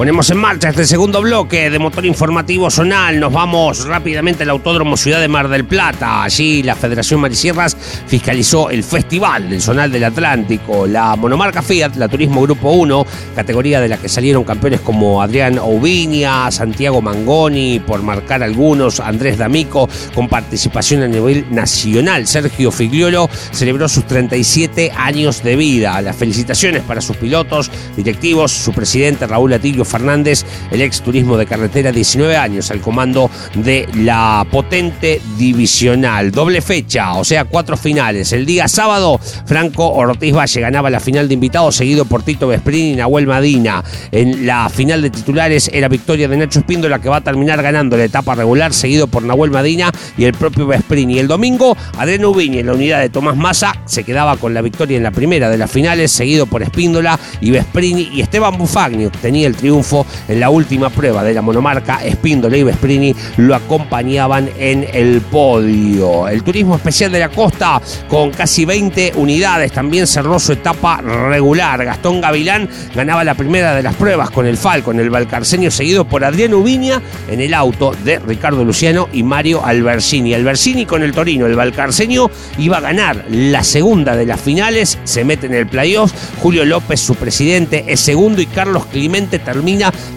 Ponemos 0.00 0.30
en 0.30 0.38
marcha 0.38 0.70
este 0.70 0.86
segundo 0.86 1.20
bloque 1.20 1.68
de 1.68 1.78
motor 1.78 2.06
informativo 2.06 2.70
zonal. 2.70 3.20
Nos 3.20 3.30
vamos 3.30 3.84
rápidamente 3.84 4.44
al 4.44 4.48
Autódromo 4.48 4.96
Ciudad 4.96 5.20
de 5.20 5.28
Mar 5.28 5.46
del 5.50 5.66
Plata. 5.66 6.22
Allí 6.22 6.62
la 6.62 6.74
Federación 6.74 7.20
Marisierras 7.20 7.76
fiscalizó 8.06 8.70
el 8.70 8.82
Festival 8.82 9.50
del 9.50 9.60
Zonal 9.60 9.92
del 9.92 10.04
Atlántico. 10.04 10.86
La 10.86 11.16
monomarca 11.16 11.60
Fiat, 11.60 11.96
la 11.96 12.08
Turismo 12.08 12.40
Grupo 12.40 12.70
1, 12.70 13.06
categoría 13.36 13.78
de 13.78 13.88
la 13.88 13.98
que 13.98 14.08
salieron 14.08 14.42
campeones 14.42 14.80
como 14.80 15.20
Adrián 15.20 15.58
Oubiña, 15.58 16.50
Santiago 16.50 17.02
Mangoni, 17.02 17.78
por 17.80 18.02
marcar 18.02 18.42
algunos, 18.42 19.00
Andrés 19.00 19.36
D'Amico, 19.36 19.86
con 20.14 20.30
participación 20.30 21.02
a 21.02 21.08
nivel 21.08 21.44
nacional. 21.50 22.26
Sergio 22.26 22.72
Figliolo 22.72 23.28
celebró 23.52 23.86
sus 23.86 24.06
37 24.06 24.92
años 24.96 25.42
de 25.42 25.56
vida. 25.56 26.00
Las 26.00 26.16
felicitaciones 26.16 26.84
para 26.84 27.02
sus 27.02 27.18
pilotos, 27.18 27.70
directivos, 27.98 28.50
su 28.50 28.72
presidente 28.72 29.26
Raúl 29.26 29.52
Atilio 29.52 29.84
Fernández, 29.90 30.44
el 30.70 30.80
ex 30.80 31.02
turismo 31.02 31.36
de 31.36 31.46
carretera, 31.46 31.92
19 31.92 32.36
años 32.36 32.70
al 32.70 32.80
comando 32.80 33.30
de 33.54 33.88
la 33.94 34.46
potente 34.50 35.20
divisional. 35.36 36.30
Doble 36.30 36.62
fecha, 36.62 37.14
o 37.14 37.24
sea, 37.24 37.44
cuatro 37.44 37.76
finales. 37.76 38.32
El 38.32 38.46
día 38.46 38.68
sábado, 38.68 39.20
Franco 39.46 39.88
Ortiz 39.92 40.34
Valle 40.34 40.60
ganaba 40.60 40.90
la 40.90 41.00
final 41.00 41.28
de 41.28 41.34
invitados, 41.34 41.76
seguido 41.76 42.04
por 42.04 42.22
Tito 42.22 42.46
Vesprini 42.46 42.92
y 42.92 42.96
Nahuel 42.96 43.26
Madina. 43.26 43.82
En 44.12 44.46
la 44.46 44.68
final 44.68 45.02
de 45.02 45.10
titulares 45.10 45.70
era 45.72 45.88
victoria 45.88 46.28
de 46.28 46.36
Nacho 46.36 46.60
Espíndola, 46.60 47.00
que 47.00 47.08
va 47.08 47.16
a 47.16 47.20
terminar 47.20 47.62
ganando 47.62 47.96
la 47.96 48.04
etapa 48.04 48.34
regular, 48.34 48.72
seguido 48.72 49.08
por 49.08 49.22
Nahuel 49.22 49.50
Madina 49.50 49.90
y 50.16 50.24
el 50.24 50.34
propio 50.34 50.66
Vesprini. 50.66 51.18
El 51.18 51.28
domingo, 51.28 51.76
Adrián 51.98 52.24
Ubini 52.24 52.58
en 52.58 52.66
la 52.66 52.74
unidad 52.74 53.00
de 53.00 53.08
Tomás 53.08 53.36
Massa 53.36 53.74
se 53.86 54.04
quedaba 54.04 54.36
con 54.36 54.54
la 54.54 54.62
victoria 54.62 54.96
en 54.96 55.02
la 55.02 55.10
primera 55.10 55.50
de 55.50 55.58
las 55.58 55.70
finales, 55.70 56.12
seguido 56.12 56.46
por 56.46 56.62
Espíndola 56.62 57.18
y 57.40 57.50
Vesprini 57.50 58.10
y 58.14 58.20
Esteban 58.20 58.56
Bufagni 58.56 59.06
obtenía 59.06 59.46
el 59.46 59.56
triunfo 59.56 59.79
en 60.28 60.40
la 60.40 60.50
última 60.50 60.90
prueba 60.90 61.22
de 61.22 61.34
la 61.34 61.42
monomarca. 61.42 62.04
Espíndola 62.04 62.56
y 62.56 62.62
Vesprini 62.62 63.14
lo 63.38 63.54
acompañaban 63.54 64.50
en 64.58 64.86
el 64.92 65.20
podio. 65.20 66.28
El 66.28 66.42
turismo 66.42 66.76
especial 66.76 67.12
de 67.12 67.20
la 67.20 67.28
costa, 67.28 67.80
con 68.08 68.30
casi 68.30 68.64
20 68.64 69.12
unidades, 69.16 69.72
también 69.72 70.06
cerró 70.06 70.38
su 70.38 70.52
etapa 70.52 71.00
regular. 71.00 71.84
Gastón 71.84 72.20
Gavilán 72.20 72.68
ganaba 72.94 73.24
la 73.24 73.34
primera 73.34 73.74
de 73.74 73.82
las 73.82 73.94
pruebas 73.94 74.30
con 74.30 74.46
el 74.46 74.56
Falcon, 74.56 75.00
el 75.00 75.10
Valcarceño, 75.10 75.70
seguido 75.70 76.04
por 76.04 76.24
Adrián 76.24 76.54
Ubiña 76.54 77.00
en 77.28 77.40
el 77.40 77.54
auto 77.54 77.92
de 78.04 78.18
Ricardo 78.18 78.64
Luciano 78.64 79.08
y 79.12 79.22
Mario 79.22 79.64
Albersini. 79.64 80.34
Albersini 80.34 80.86
con 80.86 81.02
el 81.02 81.12
Torino, 81.12 81.46
el 81.46 81.56
Valcarceño 81.56 82.30
iba 82.58 82.78
a 82.78 82.80
ganar 82.80 83.24
la 83.30 83.64
segunda 83.64 84.16
de 84.16 84.26
las 84.26 84.40
finales, 84.40 84.98
se 85.04 85.24
mete 85.24 85.46
en 85.46 85.54
el 85.54 85.66
playoff. 85.66 86.12
Julio 86.40 86.64
López, 86.64 87.00
su 87.00 87.14
presidente, 87.14 87.84
es 87.86 88.00
segundo 88.00 88.42
y 88.42 88.46
Carlos 88.46 88.86
Clemente 88.86 89.38
termina 89.38 89.69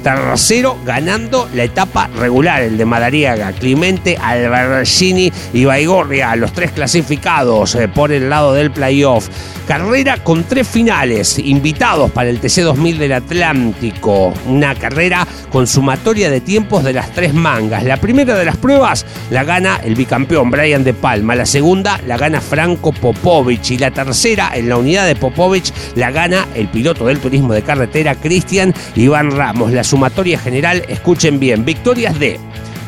tercero 0.03 0.77
ganando 0.85 1.49
la 1.53 1.63
etapa 1.63 2.07
regular, 2.07 2.61
el 2.61 2.77
de 2.77 2.85
Madariaga, 2.85 3.51
Clemente, 3.53 4.17
Albergini 4.21 5.31
y 5.53 5.65
Baigorria, 5.65 6.35
los 6.35 6.53
tres 6.53 6.71
clasificados 6.71 7.75
eh, 7.75 7.87
por 7.87 8.11
el 8.11 8.29
lado 8.29 8.53
del 8.53 8.71
playoff. 8.71 9.29
Carrera 9.67 10.17
con 10.17 10.43
tres 10.43 10.67
finales, 10.67 11.39
invitados 11.39 12.11
para 12.11 12.29
el 12.29 12.41
TC2000 12.41 12.97
del 12.97 13.13
Atlántico. 13.13 14.33
Una 14.45 14.75
carrera 14.75 15.25
con 15.49 15.67
sumatoria 15.67 16.29
de 16.29 16.41
tiempos 16.41 16.83
de 16.83 16.91
las 16.91 17.11
tres 17.11 17.33
mangas. 17.33 17.83
La 17.85 17.95
primera 17.95 18.37
de 18.37 18.43
las 18.43 18.57
pruebas 18.57 19.05
la 19.29 19.45
gana 19.45 19.79
el 19.81 19.95
bicampeón 19.95 20.51
Brian 20.51 20.83
De 20.83 20.93
Palma. 20.93 21.35
La 21.35 21.45
segunda 21.45 21.97
la 22.05 22.17
gana 22.17 22.41
Franco 22.41 22.91
Popovich. 22.91 23.71
Y 23.71 23.77
la 23.77 23.91
tercera, 23.91 24.51
en 24.53 24.67
la 24.67 24.75
unidad 24.75 25.07
de 25.07 25.15
Popovich, 25.15 25.71
la 25.95 26.11
gana 26.11 26.45
el 26.55 26.67
piloto 26.67 27.05
del 27.05 27.19
turismo 27.19 27.53
de 27.53 27.61
carretera 27.61 28.15
Cristian 28.15 28.73
Iván 28.95 29.31
Ramos. 29.35 29.71
La 29.71 29.83
sumatoria 29.83 30.39
general, 30.39 30.83
escuchen 30.87 31.39
bien, 31.39 31.65
victorias 31.65 32.17
de 32.19 32.39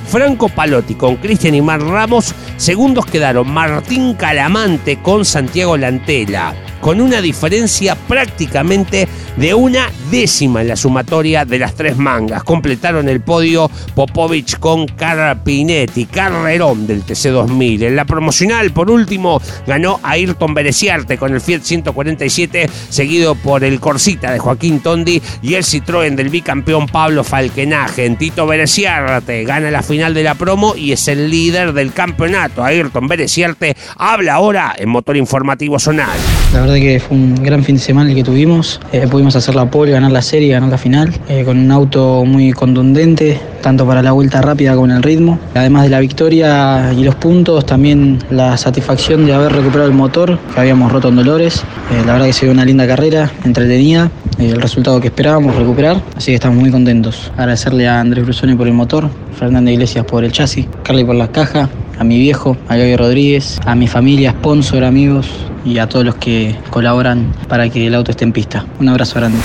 Franco 0.07 0.49
Palotti 0.49 0.95
con 0.95 1.17
Cristian 1.17 1.55
Iván 1.55 1.81
Ramos. 1.89 2.33
Segundos 2.57 3.05
quedaron 3.05 3.49
Martín 3.51 4.13
Calamante 4.13 4.97
con 4.97 5.25
Santiago 5.25 5.77
Lantela 5.77 6.55
con 6.85 7.01
una 7.01 7.19
diferencia 7.19 7.95
prácticamente 7.95 9.07
de 9.37 9.55
una 9.55 9.89
décima 10.11 10.61
en 10.61 10.67
la 10.67 10.75
sumatoria 10.75 11.43
de 11.43 11.57
las 11.57 11.73
tres 11.73 11.97
mangas. 11.97 12.43
Completaron 12.43 13.09
el 13.09 13.21
podio 13.21 13.71
Popovich 13.95 14.59
con 14.59 14.85
Carpinetti, 14.85 16.05
carrerón 16.05 16.85
del 16.85 17.03
TC2000. 17.03 17.87
En 17.87 17.95
la 17.95 18.05
promocional, 18.05 18.71
por 18.71 18.91
último, 18.91 19.41
ganó 19.65 19.99
Ayrton 20.03 20.53
Bereciarte 20.53 21.17
con 21.17 21.33
el 21.33 21.41
Fiat 21.41 21.63
147, 21.63 22.69
seguido 22.89 23.33
por 23.33 23.63
el 23.63 23.79
Corsita 23.79 24.31
de 24.31 24.37
Joaquín 24.37 24.79
Tondi 24.79 25.19
y 25.41 25.55
el 25.55 25.63
Citroën 25.63 26.13
del 26.13 26.29
bicampeón 26.29 26.85
Pablo 26.85 27.23
Falkenaje. 27.23 28.07
Tito 28.11 28.45
Bereciarte 28.45 29.43
gana 29.43 29.71
la 29.71 29.81
final 29.81 30.13
de 30.13 30.21
la 30.21 30.35
promo 30.35 30.75
y 30.75 30.91
es 30.91 31.07
el 31.07 31.31
líder 31.31 31.73
del 31.73 31.93
campeonato. 31.93 32.63
Ayrton 32.63 33.07
Bereciarte 33.07 33.75
habla 33.97 34.35
ahora 34.35 34.75
en 34.77 34.89
Motor 34.89 35.17
Informativo 35.17 35.79
Zonal. 35.79 36.19
La 36.53 36.61
verdad 36.61 36.74
que 36.79 36.99
fue 36.99 37.17
un 37.17 37.35
gran 37.35 37.63
fin 37.63 37.75
de 37.75 37.81
semana 37.81 38.09
el 38.09 38.15
que 38.15 38.23
tuvimos. 38.23 38.79
Eh, 38.91 39.07
pudimos 39.09 39.35
hacer 39.35 39.55
la 39.55 39.69
pole, 39.69 39.91
ganar 39.91 40.11
la 40.11 40.21
serie, 40.21 40.53
ganar 40.53 40.69
la 40.69 40.77
final, 40.77 41.13
eh, 41.29 41.43
con 41.43 41.57
un 41.57 41.71
auto 41.71 42.25
muy 42.25 42.51
contundente, 42.51 43.39
tanto 43.61 43.85
para 43.85 44.01
la 44.01 44.11
vuelta 44.11 44.41
rápida 44.41 44.73
como 44.73 44.85
en 44.85 44.91
el 44.91 45.03
ritmo. 45.03 45.39
Además 45.53 45.83
de 45.83 45.89
la 45.89 45.99
victoria 45.99 46.93
y 46.93 47.03
los 47.03 47.15
puntos, 47.15 47.65
también 47.65 48.19
la 48.29 48.57
satisfacción 48.57 49.25
de 49.25 49.33
haber 49.33 49.51
recuperado 49.53 49.89
el 49.89 49.95
motor 49.95 50.39
que 50.53 50.59
habíamos 50.59 50.91
roto 50.91 51.09
en 51.09 51.15
Dolores. 51.15 51.63
Eh, 51.91 52.03
la 52.05 52.13
verdad 52.13 52.27
que 52.27 52.33
se 52.33 52.45
dio 52.45 52.53
una 52.53 52.65
linda 52.65 52.87
carrera, 52.87 53.31
entretenida, 53.43 54.11
el 54.39 54.61
resultado 54.61 54.99
que 54.99 55.07
esperábamos 55.07 55.55
recuperar, 55.55 56.01
así 56.15 56.31
que 56.31 56.35
estamos 56.35 56.57
muy 56.57 56.71
contentos. 56.71 57.31
Agradecerle 57.37 57.87
a 57.87 57.99
Andrés 57.99 58.25
Brusoni 58.25 58.55
por 58.55 58.67
el 58.67 58.73
motor, 58.73 59.09
Fernando 59.37 59.71
Iglesias 59.71 60.05
por 60.05 60.23
el 60.23 60.31
chasis, 60.31 60.67
Carly 60.83 61.03
por 61.03 61.15
la 61.15 61.31
caja, 61.31 61.69
a 61.97 62.03
mi 62.03 62.19
viejo, 62.19 62.57
a 62.67 62.75
Gaby 62.75 62.95
Rodríguez, 62.97 63.59
a 63.65 63.75
mi 63.75 63.87
familia, 63.87 64.31
sponsor, 64.31 64.83
amigos, 64.83 65.27
y 65.65 65.79
a 65.79 65.89
todos 65.89 66.05
los 66.05 66.15
que 66.15 66.55
colaboran 66.69 67.33
para 67.49 67.67
que 67.69 67.87
el 67.87 67.95
auto 67.95 68.11
esté 68.11 68.23
en 68.23 68.31
pista. 68.31 68.65
Un 68.79 68.89
abrazo 68.89 69.15
grande. 69.15 69.39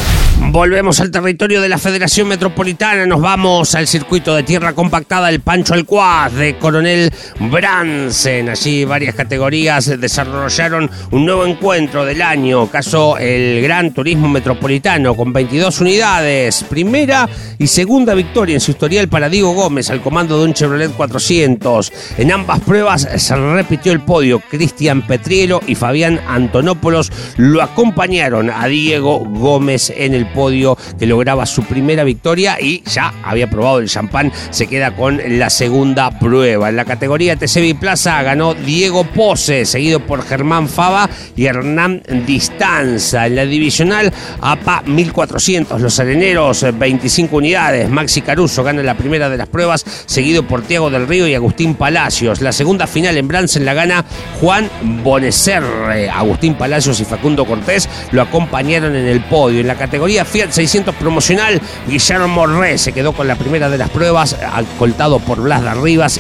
Volvemos 0.53 1.01
al 1.01 1.11
territorio 1.11 1.61
de 1.61 1.69
la 1.69 1.79
Federación 1.79 2.29
Metropolitana, 2.29 3.07
nos 3.07 3.21
vamos 3.21 3.75
al 3.75 3.87
circuito 3.87 4.35
de 4.35 4.43
tierra 4.43 4.73
compactada 4.73 5.31
El 5.31 5.41
Pancho 5.41 5.75
Alcuaz 5.75 6.33
de 6.33 6.57
Coronel 6.57 7.11
Bransen. 7.39 8.49
Allí 8.49 8.85
varias 8.85 9.15
categorías 9.15 10.01
desarrollaron 10.01 10.91
un 11.11 11.25
nuevo 11.25 11.47
encuentro 11.47 12.05
del 12.05 12.21
año, 12.21 12.67
caso 12.67 13.17
el 13.17 13.63
Gran 13.63 13.93
Turismo 13.93 14.29
Metropolitano 14.29 15.15
con 15.15 15.33
22 15.33 15.81
unidades, 15.81 16.65
primera 16.65 17.29
y 17.59 17.67
segunda 17.67 18.15
victoria 18.15 18.55
en 18.55 18.61
su 18.61 18.73
historial 18.73 19.09
para 19.09 19.29
Diego 19.29 19.53
Gómez 19.53 19.91
al 19.91 20.01
comando 20.01 20.39
de 20.39 20.45
un 20.47 20.55
Chevrolet 20.55 20.91
400. 20.91 21.93
En 22.19 22.33
ambas 22.33 22.61
pruebas 22.61 23.09
se 23.17 23.37
repitió 23.37 23.93
el 23.93 24.01
podio, 24.01 24.41
Cristian 24.41 25.07
Petrielo 25.07 25.61
y 25.67 25.75
Fabián 25.75 26.10
Antonopoulos 26.27 27.13
lo 27.37 27.63
acompañaron 27.63 28.51
a 28.51 28.67
Diego 28.67 29.21
Gómez 29.21 29.93
en 29.95 30.15
el 30.15 30.27
podio 30.27 30.77
que 30.99 31.07
lograba 31.07 31.47
su 31.47 31.63
primera 31.65 32.05
victoria 32.05 32.59
y 32.61 32.83
ya 32.85 33.13
había 33.23 33.49
probado 33.49 33.79
el 33.79 33.89
champán, 33.89 34.33
se 34.51 34.67
queda 34.67 34.95
con 34.97 35.21
la 35.39 35.51
segunda 35.51 36.19
prueba. 36.19 36.69
En 36.69 36.77
la 36.77 36.85
categoría 36.85 37.37
TCB 37.37 37.79
Plaza 37.79 38.23
ganó 38.23 38.55
Diego 38.55 39.05
Pose, 39.05 39.65
seguido 39.65 40.01
por 40.01 40.25
Germán 40.25 40.69
Fava 40.69 41.09
y 41.37 41.47
Hernán 41.47 42.03
Distanza. 42.27 43.27
En 43.27 43.37
la 43.37 43.45
divisional 43.45 44.13
APA 44.41 44.83
1400, 44.87 45.81
los 45.81 46.01
areneros 46.01 46.65
25 46.79 47.37
unidades, 47.37 47.89
Maxi 47.89 48.23
Caruso 48.23 48.63
gana 48.63 48.83
la 48.83 48.97
primera 48.97 49.29
de 49.29 49.37
las 49.37 49.49
pruebas, 49.49 49.85
seguido 50.07 50.47
por 50.47 50.63
Tiago 50.63 50.91
del 50.91 51.07
Río 51.07 51.27
y 51.27 51.35
Agustín 51.35 51.75
Palacios. 51.75 52.41
La 52.41 52.53
segunda 52.53 52.87
final 52.87 53.17
en 53.17 53.29
Bransen 53.29 53.65
la 53.65 53.75
gana 53.75 54.05
Juan 54.41 54.69
Boneserre. 55.03 56.00
Agustín 56.09 56.55
Palacios 56.55 57.01
y 57.01 57.05
Facundo 57.05 57.45
Cortés 57.45 57.89
lo 58.13 58.23
acompañaron 58.23 58.97
en 58.97 59.07
el 59.07 59.21
podio. 59.21 59.61
En 59.61 59.67
la 59.67 59.75
categoría 59.75 60.25
Fiat 60.25 60.51
600 60.51 60.95
promocional, 60.95 61.61
Guillermo 61.89 62.29
Morré 62.29 62.79
se 62.79 62.93
quedó 62.93 63.13
con 63.13 63.29
la 63.29 63.35
primera 63.35 63.69
de 63.69 63.79
las 63.79 63.91
pruebas, 63.91 64.37
acoltado 64.53 65.19
por 65.19 65.41
Blas 65.41 65.63
de 65.63 65.71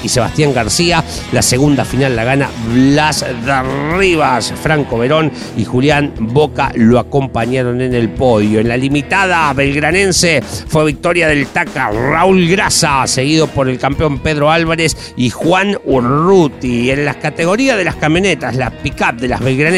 y 0.02 0.08
Sebastián 0.08 0.52
García. 0.52 1.04
La 1.32 1.42
segunda 1.42 1.84
final 1.84 2.16
la 2.16 2.24
gana 2.24 2.50
Blas 2.72 3.24
de. 3.44 4.52
Franco 4.62 4.98
Verón 4.98 5.30
y 5.56 5.64
Julián 5.64 6.12
Boca 6.18 6.72
lo 6.74 6.98
acompañaron 6.98 7.80
en 7.80 7.94
el 7.94 8.10
podio. 8.10 8.60
En 8.60 8.68
la 8.68 8.76
limitada 8.76 9.52
belgranense 9.52 10.42
fue 10.42 10.86
victoria 10.86 11.28
del 11.28 11.46
Taca 11.46 11.90
Raúl 11.90 12.48
Grasa, 12.48 13.06
seguido 13.06 13.46
por 13.46 13.68
el 13.68 13.78
campeón 13.78 14.18
Pedro 14.18 14.50
Álvarez 14.50 15.14
y 15.16 15.30
Juan 15.30 15.78
Urruti. 15.84 16.90
En 16.90 17.04
las 17.04 17.16
categorías 17.16 17.76
de 17.76 17.84
las 17.84 17.96
camionetas, 17.96 18.56
la 18.56 18.70
pick-up 18.70 19.16
de 19.20 19.28
las 19.28 19.40
belgranenses, 19.40 19.69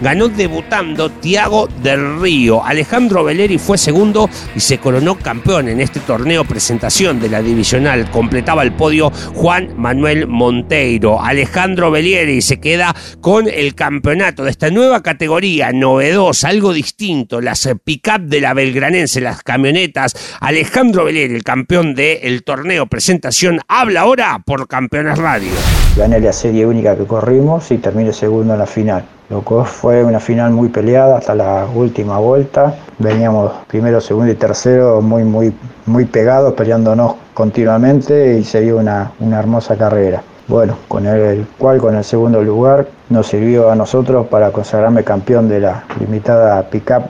ganó 0.00 0.28
debutando 0.28 1.10
Tiago 1.10 1.68
del 1.82 2.20
Río. 2.20 2.64
Alejandro 2.64 3.24
Veleri 3.24 3.58
fue 3.58 3.78
segundo 3.78 4.28
y 4.54 4.60
se 4.60 4.78
coronó 4.78 5.16
campeón 5.18 5.68
en 5.68 5.80
este 5.80 6.00
torneo 6.00 6.44
presentación 6.44 7.20
de 7.20 7.28
la 7.28 7.42
divisional. 7.42 8.10
Completaba 8.10 8.62
el 8.62 8.72
podio 8.72 9.10
Juan 9.34 9.70
Manuel 9.76 10.26
Monteiro. 10.26 11.22
Alejandro 11.22 11.90
Velieri 11.90 12.42
se 12.42 12.60
queda 12.60 12.94
con 13.20 13.48
el 13.48 13.74
campeonato 13.74 14.44
de 14.44 14.50
esta 14.50 14.70
nueva 14.70 15.02
categoría, 15.02 15.72
novedosa, 15.72 16.48
algo 16.48 16.72
distinto, 16.72 17.40
las 17.40 17.68
pick-up 17.82 18.20
de 18.26 18.40
la 18.40 18.54
belgranense, 18.54 19.20
las 19.20 19.42
camionetas. 19.42 20.36
Alejandro 20.40 21.04
Velieri, 21.04 21.34
el 21.34 21.44
campeón 21.44 21.94
del 21.94 22.44
torneo 22.44 22.86
presentación, 22.86 23.60
habla 23.68 24.02
ahora 24.02 24.42
por 24.44 24.68
Campeones 24.68 25.18
Radio. 25.18 25.52
Gané 25.96 26.20
la 26.20 26.32
serie 26.32 26.66
única 26.66 26.96
que 26.96 27.04
corrimos 27.04 27.70
y 27.70 27.78
terminé 27.78 28.12
segundo 28.12 28.52
en 28.52 28.58
la 28.58 28.66
final. 28.66 29.03
Lo 29.30 29.42
que 29.42 29.64
fue 29.64 30.04
una 30.04 30.20
final 30.20 30.52
muy 30.52 30.68
peleada 30.68 31.18
hasta 31.18 31.34
la 31.34 31.66
última 31.74 32.18
vuelta. 32.18 32.74
Veníamos 32.98 33.52
primero, 33.66 34.00
segundo 34.00 34.30
y 34.30 34.34
tercero 34.34 35.00
muy, 35.00 35.24
muy, 35.24 35.52
muy 35.86 36.04
pegados, 36.04 36.54
peleándonos 36.54 37.14
continuamente 37.32 38.38
y 38.38 38.44
se 38.44 38.60
dio 38.60 38.78
una, 38.78 39.12
una 39.20 39.38
hermosa 39.38 39.76
carrera. 39.76 40.22
Bueno, 40.46 40.76
con 40.88 41.06
el 41.06 41.46
cual 41.56 41.78
con 41.78 41.96
el 41.96 42.04
segundo 42.04 42.42
lugar 42.42 42.86
nos 43.08 43.28
sirvió 43.28 43.70
a 43.70 43.76
nosotros 43.76 44.26
para 44.26 44.50
consagrarme 44.50 45.02
campeón 45.02 45.48
de 45.48 45.60
la 45.60 45.84
limitada 45.98 46.62
pickup 46.68 47.04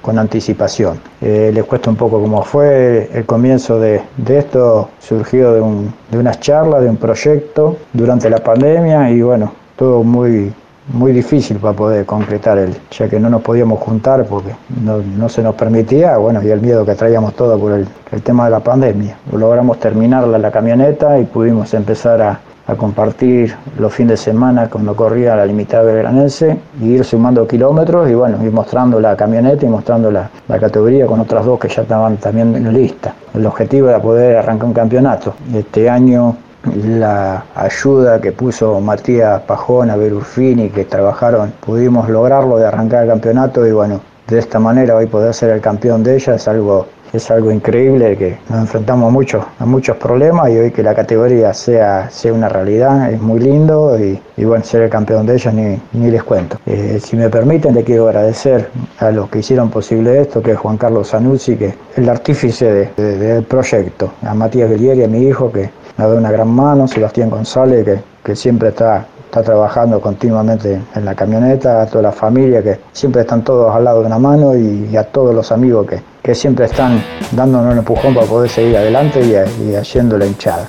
con 0.00 0.18
anticipación. 0.18 0.98
Eh, 1.20 1.50
les 1.52 1.64
cuesta 1.64 1.90
un 1.90 1.96
poco 1.96 2.20
cómo 2.20 2.42
fue 2.42 3.10
el 3.12 3.26
comienzo 3.26 3.78
de, 3.78 4.00
de 4.16 4.38
esto, 4.38 4.88
surgió 5.00 5.52
de, 5.52 5.60
un, 5.60 5.92
de 6.10 6.18
unas 6.18 6.40
charlas, 6.40 6.82
de 6.82 6.88
un 6.88 6.96
proyecto 6.96 7.76
durante 7.92 8.30
la 8.30 8.38
pandemia 8.38 9.10
y 9.10 9.20
bueno, 9.20 9.52
todo 9.76 10.02
muy, 10.02 10.54
muy 10.88 11.12
difícil 11.12 11.58
para 11.58 11.74
poder 11.74 12.06
concretar 12.06 12.58
el, 12.58 12.74
ya 12.90 13.08
que 13.08 13.20
no 13.20 13.30
nos 13.30 13.42
podíamos 13.42 13.80
juntar 13.80 14.24
porque 14.26 14.54
no, 14.82 14.98
no 14.98 15.28
se 15.28 15.42
nos 15.42 15.54
permitía, 15.54 16.16
bueno, 16.16 16.42
y 16.42 16.48
el 16.50 16.60
miedo 16.60 16.84
que 16.84 16.94
traíamos 16.94 17.34
todo 17.34 17.58
por 17.58 17.72
el, 17.72 17.86
el 18.10 18.22
tema 18.22 18.46
de 18.46 18.50
la 18.50 18.60
pandemia. 18.60 19.16
Logramos 19.32 19.78
terminar 19.78 20.26
la, 20.26 20.38
la 20.38 20.50
camioneta 20.50 21.18
y 21.18 21.24
pudimos 21.24 21.72
empezar 21.74 22.20
a, 22.20 22.40
a 22.66 22.74
compartir 22.76 23.54
los 23.78 23.92
fines 23.92 24.20
de 24.20 24.32
semana 24.32 24.68
cuando 24.68 24.94
corría 24.94 25.34
la 25.34 25.46
limitada 25.46 25.84
belgranense 25.84 26.56
y 26.80 26.90
ir 26.90 27.04
sumando 27.04 27.46
kilómetros 27.46 28.08
y 28.10 28.14
bueno, 28.14 28.42
ir 28.44 28.52
mostrando 28.52 29.00
la 29.00 29.16
camioneta 29.16 29.66
y 29.66 29.68
mostrando 29.68 30.10
la, 30.10 30.30
la, 30.48 30.58
categoría 30.58 31.06
con 31.06 31.20
otras 31.20 31.44
dos 31.44 31.58
que 31.58 31.68
ya 31.68 31.82
estaban 31.82 32.16
también 32.18 32.54
en 32.54 32.72
lista. 32.72 33.14
El 33.34 33.46
objetivo 33.46 33.88
era 33.88 34.00
poder 34.00 34.36
arrancar 34.36 34.66
un 34.66 34.74
campeonato. 34.74 35.34
Este 35.52 35.90
año 35.90 36.36
la 36.64 37.44
ayuda 37.54 38.20
que 38.20 38.32
puso 38.32 38.80
Matías 38.80 39.42
Pajona, 39.42 39.96
Berufini, 39.96 40.70
que 40.70 40.84
trabajaron, 40.84 41.52
pudimos 41.60 42.08
lograrlo 42.08 42.58
de 42.58 42.66
arrancar 42.66 43.04
el 43.04 43.08
campeonato 43.10 43.66
y 43.66 43.72
bueno, 43.72 44.00
de 44.28 44.38
esta 44.38 44.58
manera 44.58 44.96
hoy 44.96 45.06
poder 45.06 45.34
ser 45.34 45.50
el 45.50 45.60
campeón 45.60 46.02
de 46.02 46.16
ella 46.16 46.36
es 46.36 46.48
algo 46.48 46.86
es 47.12 47.30
algo 47.30 47.50
increíble 47.50 48.16
que 48.16 48.38
nos 48.48 48.60
enfrentamos 48.60 49.08
a 49.08 49.10
muchos, 49.10 49.44
a 49.58 49.66
muchos 49.66 49.96
problemas 49.98 50.48
y 50.50 50.56
hoy 50.56 50.70
que 50.70 50.82
la 50.82 50.94
categoría 50.94 51.52
sea, 51.52 52.08
sea 52.10 52.32
una 52.32 52.48
realidad 52.48 53.12
es 53.12 53.20
muy 53.20 53.38
lindo 53.38 53.98
y, 53.98 54.18
y 54.36 54.44
bueno, 54.44 54.64
ser 54.64 54.82
el 54.82 54.90
campeón 54.90 55.26
de 55.26 55.34
ella 55.34 55.52
ni, 55.52 55.78
ni 55.92 56.10
les 56.10 56.22
cuento. 56.22 56.58
Eh, 56.66 56.98
si 57.02 57.16
me 57.16 57.28
permiten, 57.28 57.74
le 57.74 57.84
quiero 57.84 58.08
agradecer 58.08 58.70
a 58.98 59.10
los 59.10 59.28
que 59.28 59.40
hicieron 59.40 59.68
posible 59.68 60.22
esto, 60.22 60.42
que 60.42 60.54
Juan 60.54 60.78
Carlos 60.78 61.10
Zanuzzi, 61.10 61.56
que 61.56 61.74
el 61.96 62.08
artífice 62.08 62.72
de, 62.72 62.90
de, 62.96 63.16
del 63.18 63.44
proyecto, 63.44 64.12
a 64.22 64.32
Matías 64.32 64.70
Bellieri, 64.70 65.04
a 65.04 65.08
mi 65.08 65.26
hijo, 65.26 65.52
que 65.52 65.70
me 65.96 66.04
ha 66.04 66.08
una 66.08 66.30
gran 66.30 66.48
mano, 66.48 66.88
Sebastián 66.88 67.30
González, 67.30 67.84
que, 67.84 68.00
que 68.24 68.36
siempre 68.36 68.68
está 68.68 69.06
está 69.32 69.42
trabajando 69.42 69.98
continuamente 69.98 70.78
en 70.94 71.04
la 71.06 71.14
camioneta, 71.14 71.80
a 71.80 71.86
toda 71.86 72.02
la 72.02 72.12
familia 72.12 72.62
que 72.62 72.78
siempre 72.92 73.22
están 73.22 73.42
todos 73.42 73.74
al 73.74 73.82
lado 73.84 74.00
de 74.00 74.06
una 74.06 74.18
mano 74.18 74.54
y, 74.54 74.90
y 74.92 74.96
a 74.98 75.04
todos 75.04 75.34
los 75.34 75.50
amigos 75.50 75.86
que, 75.86 76.02
que, 76.22 76.34
siempre 76.34 76.66
están 76.66 77.02
dándonos 77.30 77.72
un 77.72 77.78
empujón 77.78 78.14
para 78.14 78.26
poder 78.26 78.50
seguir 78.50 78.76
adelante 78.76 79.22
y, 79.22 79.70
y 79.70 79.74
haciendo 79.74 80.18
la 80.18 80.26
hinchada. 80.26 80.66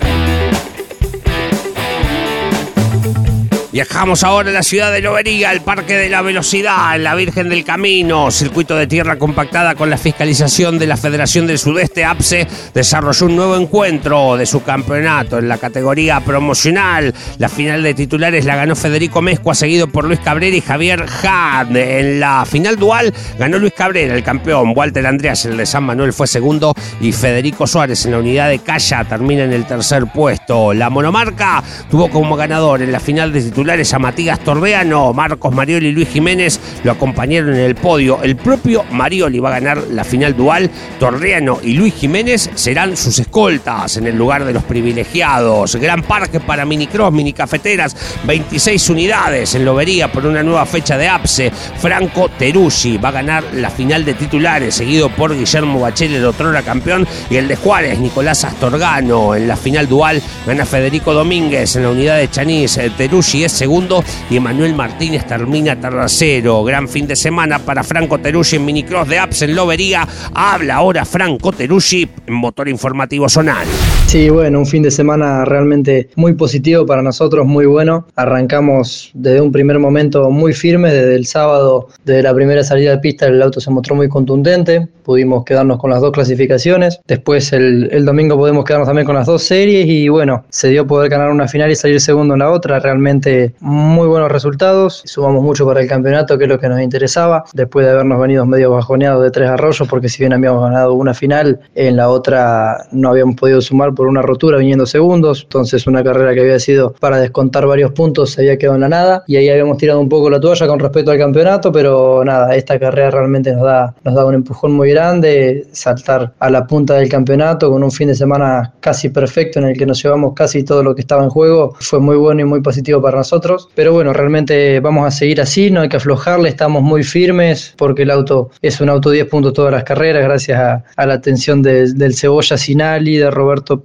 Viajamos 3.74 4.24
ahora 4.24 4.52
a 4.52 4.54
la 4.54 4.62
ciudad 4.62 4.92
de 4.92 5.02
Lobería, 5.02 5.50
al 5.50 5.62
Parque 5.62 5.98
de 5.98 6.08
la 6.08 6.22
Velocidad, 6.22 6.96
la 7.00 7.16
Virgen 7.16 7.50
del 7.50 7.64
Camino, 7.64 8.30
circuito 8.30 8.76
de 8.76 8.86
tierra 8.86 9.18
compactada 9.18 9.74
con 9.74 9.90
la 9.90 9.98
fiscalización 9.98 10.78
de 10.78 10.86
la 10.86 10.96
Federación 10.96 11.48
del 11.48 11.58
Sudeste, 11.58 12.06
APSE, 12.06 12.48
desarrolló 12.72 13.26
un 13.26 13.36
nuevo 13.36 13.56
encuentro 13.56 14.38
de 14.38 14.46
su 14.46 14.62
campeonato 14.62 15.40
en 15.40 15.48
la 15.48 15.58
categoría 15.58 16.20
promocional. 16.20 17.16
La 17.40 17.50
final 17.50 17.82
de 17.82 17.96
titulares 17.96 18.46
la 18.46 18.58
ganó 18.58 18.76
Federico 18.76 19.24
Mezcua, 19.24 19.56
seguido 19.56 19.88
por 19.88 20.06
Luis 20.06 20.20
Cabrera 20.20 20.56
y 20.56 20.62
Javier 20.62 21.08
Had. 21.24 21.76
En 21.76 22.20
la 22.20 22.46
final 22.46 22.76
dual 22.76 23.12
ganó 23.40 23.58
Luis 23.58 23.74
Cabrera, 23.74 24.14
el 24.14 24.24
campeón. 24.24 24.74
Walter 24.76 25.08
Andreas, 25.08 25.46
el 25.46 25.58
de 25.58 25.66
San 25.66 25.84
Manuel, 25.84 26.14
fue 26.14 26.28
segundo 26.28 26.76
y 27.02 27.12
Federico 27.12 27.66
Suárez 27.66 28.06
en 28.06 28.12
la 28.12 28.20
unidad 28.20 28.50
de 28.50 28.60
Calla 28.60 29.04
termina 29.04 29.46
en 29.46 29.52
el 29.52 29.66
tercer 29.66 30.06
puesto. 30.14 30.76
La 30.76 30.92
monomarca 30.92 31.64
tuvo 31.90 32.12
como 32.12 32.36
ganador 32.36 32.84
en 32.84 32.92
la 32.92 33.00
final 33.00 33.34
de 33.34 33.42
titulares 33.42 33.63
a 33.64 34.00
Matías 34.00 34.40
Torreano, 34.42 35.14
Marcos 35.14 35.54
Marioli 35.54 35.88
y 35.88 35.92
Luis 35.94 36.10
Jiménez 36.10 36.60
lo 36.84 36.92
acompañaron 36.92 37.54
en 37.54 37.62
el 37.62 37.76
podio. 37.76 38.22
El 38.22 38.36
propio 38.36 38.84
Marioli 38.92 39.40
va 39.40 39.50
a 39.50 39.60
ganar 39.60 39.86
la 39.90 40.04
final 40.04 40.36
dual. 40.36 40.70
Torreano 41.00 41.60
y 41.64 41.74
Luis 41.74 41.94
Jiménez 41.94 42.50
serán 42.56 42.98
sus 42.98 43.20
escoltas 43.20 43.96
en 43.96 44.08
el 44.08 44.18
lugar 44.18 44.44
de 44.44 44.52
los 44.52 44.64
privilegiados. 44.64 45.78
Gran 45.78 46.04
parque 46.04 46.42
para 46.42 46.66
minicross, 46.66 47.14
minicafeteras, 47.14 47.96
26 48.26 48.90
unidades 48.90 49.56
en 49.56 49.64
Lobería 49.64 50.12
por 50.12 50.26
una 50.26 50.44
nueva 50.44 50.66
fecha 50.66 50.98
de 50.98 51.08
APSE. 51.08 51.52
Franco 51.80 52.30
Teruggi 52.38 52.98
va 52.98 53.10
a 53.10 53.14
ganar 53.14 53.44
la 53.54 53.70
final 53.70 54.04
de 54.04 54.14
titulares, 54.14 54.76
seguido 54.76 55.10
por 55.10 55.34
Guillermo 55.36 55.80
Bachelet, 55.80 56.24
otrora 56.24 56.64
campeón, 56.64 57.08
y 57.30 57.38
el 57.38 57.48
de 57.48 57.56
Juárez, 57.56 57.98
Nicolás 58.00 58.44
Astorgano. 58.44 59.36
En 59.36 59.48
la 59.48 59.56
final 59.56 59.88
dual 59.88 60.22
gana 60.46 60.66
Federico 60.66 61.14
Domínguez 61.14 61.76
en 61.78 61.84
la 61.84 61.90
unidad 61.90 62.18
de 62.18 62.30
Chanís. 62.30 62.78
Teruggi 62.98 63.44
es 63.44 63.53
segundo 63.54 64.04
y 64.30 64.38
Emanuel 64.38 64.74
Martínez 64.76 65.26
termina 65.26 65.76
tercero. 65.76 66.64
Gran 66.64 66.90
fin 66.90 67.08
de 67.08 67.16
semana 67.16 67.60
para 67.60 67.84
Franco 67.84 68.20
Teruggi 68.20 68.58
en 68.58 68.66
minicross 68.66 69.08
de 69.08 69.20
Apps 69.20 69.44
en 69.44 69.56
Lobería. 69.56 70.08
Habla 70.34 70.76
ahora 70.76 71.06
Franco 71.06 71.52
Teruggi 71.52 72.10
en 72.28 72.34
motor 72.34 72.68
informativo 72.68 73.30
zonal. 73.30 73.68
Sí, 74.14 74.30
bueno, 74.30 74.60
un 74.60 74.68
fin 74.68 74.84
de 74.84 74.92
semana 74.92 75.44
realmente 75.44 76.08
muy 76.16 76.36
positivo 76.36 76.86
para 76.86 77.02
nosotros, 77.02 77.48
muy 77.48 77.66
bueno. 77.66 78.06
Arrancamos 78.16 79.10
desde 79.16 79.42
un 79.42 79.52
primer 79.52 79.80
momento 79.80 80.30
muy 80.30 80.54
firme, 80.54 80.94
desde 80.94 81.16
el 81.16 81.26
sábado, 81.26 81.88
desde 82.06 82.22
la 82.22 82.32
primera 82.36 82.64
salida 82.64 82.92
de 82.92 83.00
pista 83.00 83.26
el 83.26 83.42
auto 83.42 83.60
se 83.60 83.72
mostró 83.72 83.96
muy 83.96 84.10
contundente, 84.10 84.88
pudimos 85.04 85.44
quedarnos 85.44 85.80
con 85.80 85.90
las 85.90 86.00
dos 86.00 86.12
clasificaciones, 86.12 87.00
después 87.08 87.54
el, 87.54 88.06
domingo 88.06 88.38
pudimos 88.38 88.66
quedarnos 88.66 88.88
también 88.88 89.08
con 89.08 89.16
las 89.16 89.26
dos 89.26 89.42
series 89.42 89.88
y 89.88 90.10
bueno, 90.10 90.46
se 90.50 90.70
dio 90.70 90.86
poder 90.86 91.10
ganar 91.10 91.32
una 91.32 91.48
final 91.48 91.72
y 91.72 91.76
salir 91.76 92.00
segundo 92.00 92.36
en 92.36 92.42
la 92.42 92.52
otra, 92.52 92.80
realmente 92.80 93.56
muy 93.62 94.08
buenos 94.08 94.32
resultados, 94.32 95.02
sumamos 95.06 95.42
mucho 95.42 95.66
para 95.66 95.82
el 95.82 95.88
campeonato 95.88 96.38
que 96.38 96.44
es 96.44 96.50
lo 96.50 96.60
que 96.60 96.70
nos 96.70 96.82
interesaba, 96.82 97.46
después 97.54 97.88
de 97.88 97.94
habernos 97.94 98.22
venido 98.22 98.46
medio 98.46 98.70
bajoneados 98.70 99.24
de 99.24 99.32
tres 99.32 99.50
arroyos, 99.50 99.88
porque 99.88 100.08
si 100.08 100.20
bien 100.20 100.34
habíamos 100.34 100.62
ganado 100.62 100.94
una 100.94 101.16
final, 101.16 101.60
en 101.74 101.98
la 101.98 102.10
otra 102.10 102.86
no 102.92 103.10
habíamos 103.10 103.38
podido 103.38 103.60
sumar 103.60 103.94
una 104.08 104.22
rotura 104.22 104.58
viniendo 104.58 104.86
segundos, 104.86 105.44
entonces 105.44 105.88
una 105.88 106.04
carrera 106.04 106.34
que 106.34 106.42
había 106.42 106.60
sido 106.60 106.94
para 107.00 107.20
descontar 107.20 107.66
varios 107.66 107.92
puntos 107.92 108.32
se 108.32 108.42
había 108.42 108.58
quedado 108.58 108.76
en 108.76 108.82
la 108.82 108.90
nada 108.90 109.24
y 109.28 109.36
ahí 109.36 109.50
habíamos 109.50 109.78
tirado 109.78 110.00
un 110.00 110.10
poco 110.10 110.30
la 110.30 110.40
toalla 110.40 110.68
con 110.68 110.80
respecto 110.80 111.12
al 111.12 111.18
campeonato, 111.18 111.72
pero 111.72 112.24
nada, 112.26 112.56
esta 112.56 112.80
carrera 112.80 113.12
realmente 113.12 113.52
nos 113.54 113.64
da, 113.64 113.94
nos 114.04 114.16
da 114.16 114.26
un 114.26 114.36
empujón 114.36 114.74
muy 114.74 114.92
grande, 114.92 115.66
saltar 115.72 116.34
a 116.40 116.50
la 116.50 116.66
punta 116.68 116.96
del 116.96 117.10
campeonato 117.10 117.70
con 117.70 117.84
un 117.84 117.92
fin 117.92 118.08
de 118.08 118.16
semana 118.16 118.74
casi 118.80 119.10
perfecto 119.10 119.60
en 119.60 119.66
el 119.66 119.78
que 119.78 119.86
nos 119.86 120.02
llevamos 120.02 120.34
casi 120.34 120.64
todo 120.64 120.84
lo 120.84 120.96
que 120.96 121.02
estaba 121.02 121.24
en 121.24 121.30
juego, 121.30 121.76
fue 121.80 122.00
muy 122.00 122.16
bueno 122.18 122.42
y 122.42 122.46
muy 122.46 122.62
positivo 122.62 123.02
para 123.02 123.18
nosotros, 123.18 123.70
pero 123.76 123.94
bueno, 123.94 124.14
realmente 124.14 124.80
vamos 124.80 125.08
a 125.08 125.12
seguir 125.12 125.42
así, 125.42 125.72
no 125.72 125.82
hay 125.82 125.90
que 125.90 125.98
aflojarle, 125.98 126.50
estamos 126.50 126.82
muy 126.82 127.04
firmes 127.04 127.74
porque 127.78 128.04
el 128.04 128.12
auto 128.12 128.50
es 128.62 128.82
un 128.82 128.90
auto 128.90 129.10
10 129.10 129.28
puntos 129.28 129.54
todas 129.54 129.72
las 129.72 129.84
carreras, 129.84 130.24
gracias 130.24 130.84
a, 130.96 131.06
la 131.06 131.14
atención 131.14 131.62
de, 131.62 131.94
del 131.94 132.16
Cebolla 132.16 132.58
Sinali, 132.58 133.18
de 133.18 133.32
Roberto 133.32 133.82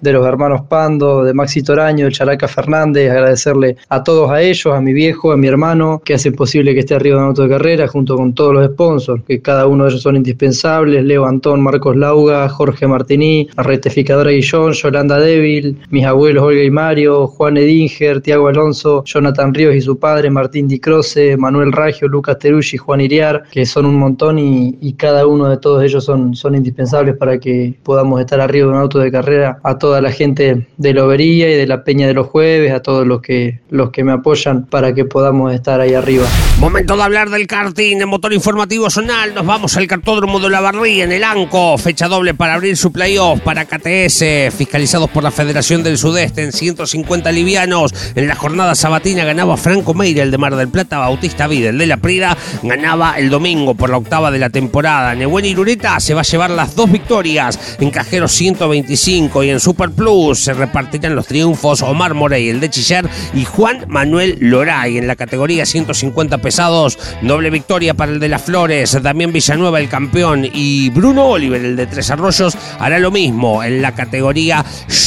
De 0.00 0.12
los 0.12 0.26
hermanos 0.26 0.62
Pando, 0.68 1.24
de 1.24 1.34
Maxi 1.34 1.62
Toraño, 1.62 2.06
de 2.06 2.12
Characa 2.12 2.48
Fernández, 2.48 3.10
agradecerle 3.10 3.76
a 3.90 4.02
todos 4.02 4.30
a 4.30 4.40
ellos, 4.40 4.74
a 4.74 4.80
mi 4.80 4.94
viejo, 4.94 5.30
a 5.30 5.36
mi 5.36 5.46
hermano, 5.46 6.00
que 6.02 6.14
hacen 6.14 6.34
posible 6.34 6.72
que 6.72 6.80
esté 6.80 6.94
arriba 6.94 7.16
de 7.16 7.22
un 7.22 7.28
auto 7.28 7.42
de 7.42 7.50
carrera, 7.50 7.86
junto 7.86 8.16
con 8.16 8.34
todos 8.34 8.54
los 8.54 8.66
sponsors, 8.66 9.22
que 9.26 9.42
cada 9.42 9.66
uno 9.66 9.84
de 9.84 9.90
ellos 9.90 10.02
son 10.02 10.16
indispensables, 10.16 11.04
Leo 11.04 11.26
Antón, 11.26 11.60
Marcos 11.60 11.96
Lauga, 11.96 12.48
Jorge 12.48 12.86
Martini, 12.86 13.48
la 13.56 13.62
rectificadora 13.62 14.30
Guillón, 14.30 14.72
Yolanda 14.72 15.18
Débil, 15.18 15.76
mis 15.90 16.06
abuelos 16.06 16.44
Olga 16.44 16.62
y 16.62 16.70
Mario, 16.70 17.26
Juan 17.26 17.56
Edinger, 17.56 18.22
Tiago 18.22 18.48
Alonso, 18.48 19.04
Jonathan 19.04 19.52
Ríos 19.52 19.74
y 19.74 19.80
su 19.80 19.98
padre, 19.98 20.30
Martín 20.30 20.66
Di 20.66 20.78
Croce, 20.78 21.36
Manuel 21.36 21.72
Raggio, 21.72 22.08
Lucas 22.08 22.38
Teruggi, 22.38 22.78
Juan 22.78 23.00
Iriar, 23.00 23.42
que 23.50 23.66
son 23.66 23.84
un 23.84 23.96
montón 23.96 24.38
y, 24.38 24.78
y 24.80 24.94
cada 24.94 25.26
uno 25.26 25.48
de 25.48 25.58
todos 25.58 25.82
ellos 25.84 26.04
son, 26.04 26.34
son 26.34 26.54
indispensables 26.54 27.16
para 27.16 27.38
que 27.38 27.74
podamos 27.82 28.20
estar 28.20 28.40
arriba 28.40 28.66
de 28.66 28.72
un 28.72 28.78
auto 28.78 28.98
de 28.98 29.10
carrera, 29.10 29.41
a 29.44 29.78
toda 29.78 30.00
la 30.00 30.12
gente 30.12 30.66
de 30.76 30.92
Lobería 30.94 31.50
y 31.50 31.54
de 31.54 31.66
la 31.66 31.84
Peña 31.84 32.06
de 32.06 32.14
los 32.14 32.26
Jueves, 32.26 32.72
a 32.72 32.80
todos 32.80 33.06
los 33.06 33.20
que, 33.22 33.60
los 33.70 33.90
que 33.90 34.04
me 34.04 34.12
apoyan 34.12 34.66
para 34.66 34.94
que 34.94 35.04
podamos 35.04 35.52
estar 35.52 35.80
ahí 35.80 35.94
arriba. 35.94 36.26
Momento 36.58 36.96
de 36.96 37.02
hablar 37.02 37.30
del 37.30 37.46
karting 37.46 37.98
de 37.98 38.06
motor 38.06 38.32
informativo 38.32 38.90
zonal. 38.90 39.34
Nos 39.34 39.46
vamos 39.46 39.76
al 39.76 39.86
cartódromo 39.86 40.38
de 40.40 40.50
la 40.50 40.60
Barría 40.60 41.04
en 41.04 41.12
el 41.12 41.24
ANCO. 41.24 41.78
Fecha 41.78 42.08
doble 42.08 42.34
para 42.34 42.54
abrir 42.54 42.76
su 42.76 42.92
playoff 42.92 43.40
para 43.40 43.64
KTS, 43.64 44.54
fiscalizados 44.56 45.10
por 45.10 45.22
la 45.22 45.30
Federación 45.30 45.82
del 45.82 45.98
Sudeste 45.98 46.42
en 46.42 46.52
150 46.52 47.32
livianos. 47.32 47.94
En 48.14 48.28
la 48.28 48.34
jornada 48.34 48.74
sabatina 48.74 49.24
ganaba 49.24 49.56
Franco 49.56 49.94
Meire, 49.94 50.22
el 50.22 50.30
de 50.30 50.38
Mar 50.38 50.56
del 50.56 50.68
Plata, 50.68 50.98
Bautista 50.98 51.46
Vidal 51.46 51.78
de 51.78 51.86
la 51.86 51.96
Prida. 51.96 52.36
Ganaba 52.62 53.14
el 53.18 53.30
domingo 53.30 53.74
por 53.74 53.90
la 53.90 53.96
octava 53.96 54.30
de 54.30 54.38
la 54.38 54.50
temporada. 54.50 55.14
Nebuen 55.14 55.44
Irureta 55.44 55.98
se 56.00 56.14
va 56.14 56.20
a 56.20 56.24
llevar 56.24 56.50
las 56.50 56.76
dos 56.76 56.90
victorias 56.90 57.76
en 57.80 57.90
Cajero 57.90 58.28
125 58.28 59.21
y 59.22 59.50
en 59.50 59.60
Super 59.60 59.90
Plus 59.92 60.40
se 60.40 60.52
repartirán 60.52 61.14
los 61.14 61.28
triunfos 61.28 61.80
Omar 61.82 62.12
Morey, 62.12 62.48
el 62.48 62.58
de 62.58 62.70
Chillar, 62.70 63.08
y 63.32 63.44
Juan 63.44 63.84
Manuel 63.86 64.36
Loray 64.40 64.98
en 64.98 65.06
la 65.06 65.14
categoría 65.14 65.64
150 65.64 66.38
pesados. 66.38 66.98
Doble 67.22 67.50
victoria 67.50 67.94
para 67.94 68.10
el 68.10 68.18
de 68.18 68.28
las 68.28 68.42
Flores, 68.42 69.00
Damián 69.00 69.32
Villanueva, 69.32 69.78
el 69.78 69.88
campeón, 69.88 70.44
y 70.52 70.90
Bruno 70.90 71.26
Oliver, 71.26 71.64
el 71.64 71.76
de 71.76 71.86
Tres 71.86 72.10
Arroyos, 72.10 72.56
hará 72.80 72.98
lo 72.98 73.12
mismo 73.12 73.62
en 73.62 73.80
la 73.80 73.94
categoría 73.94 74.64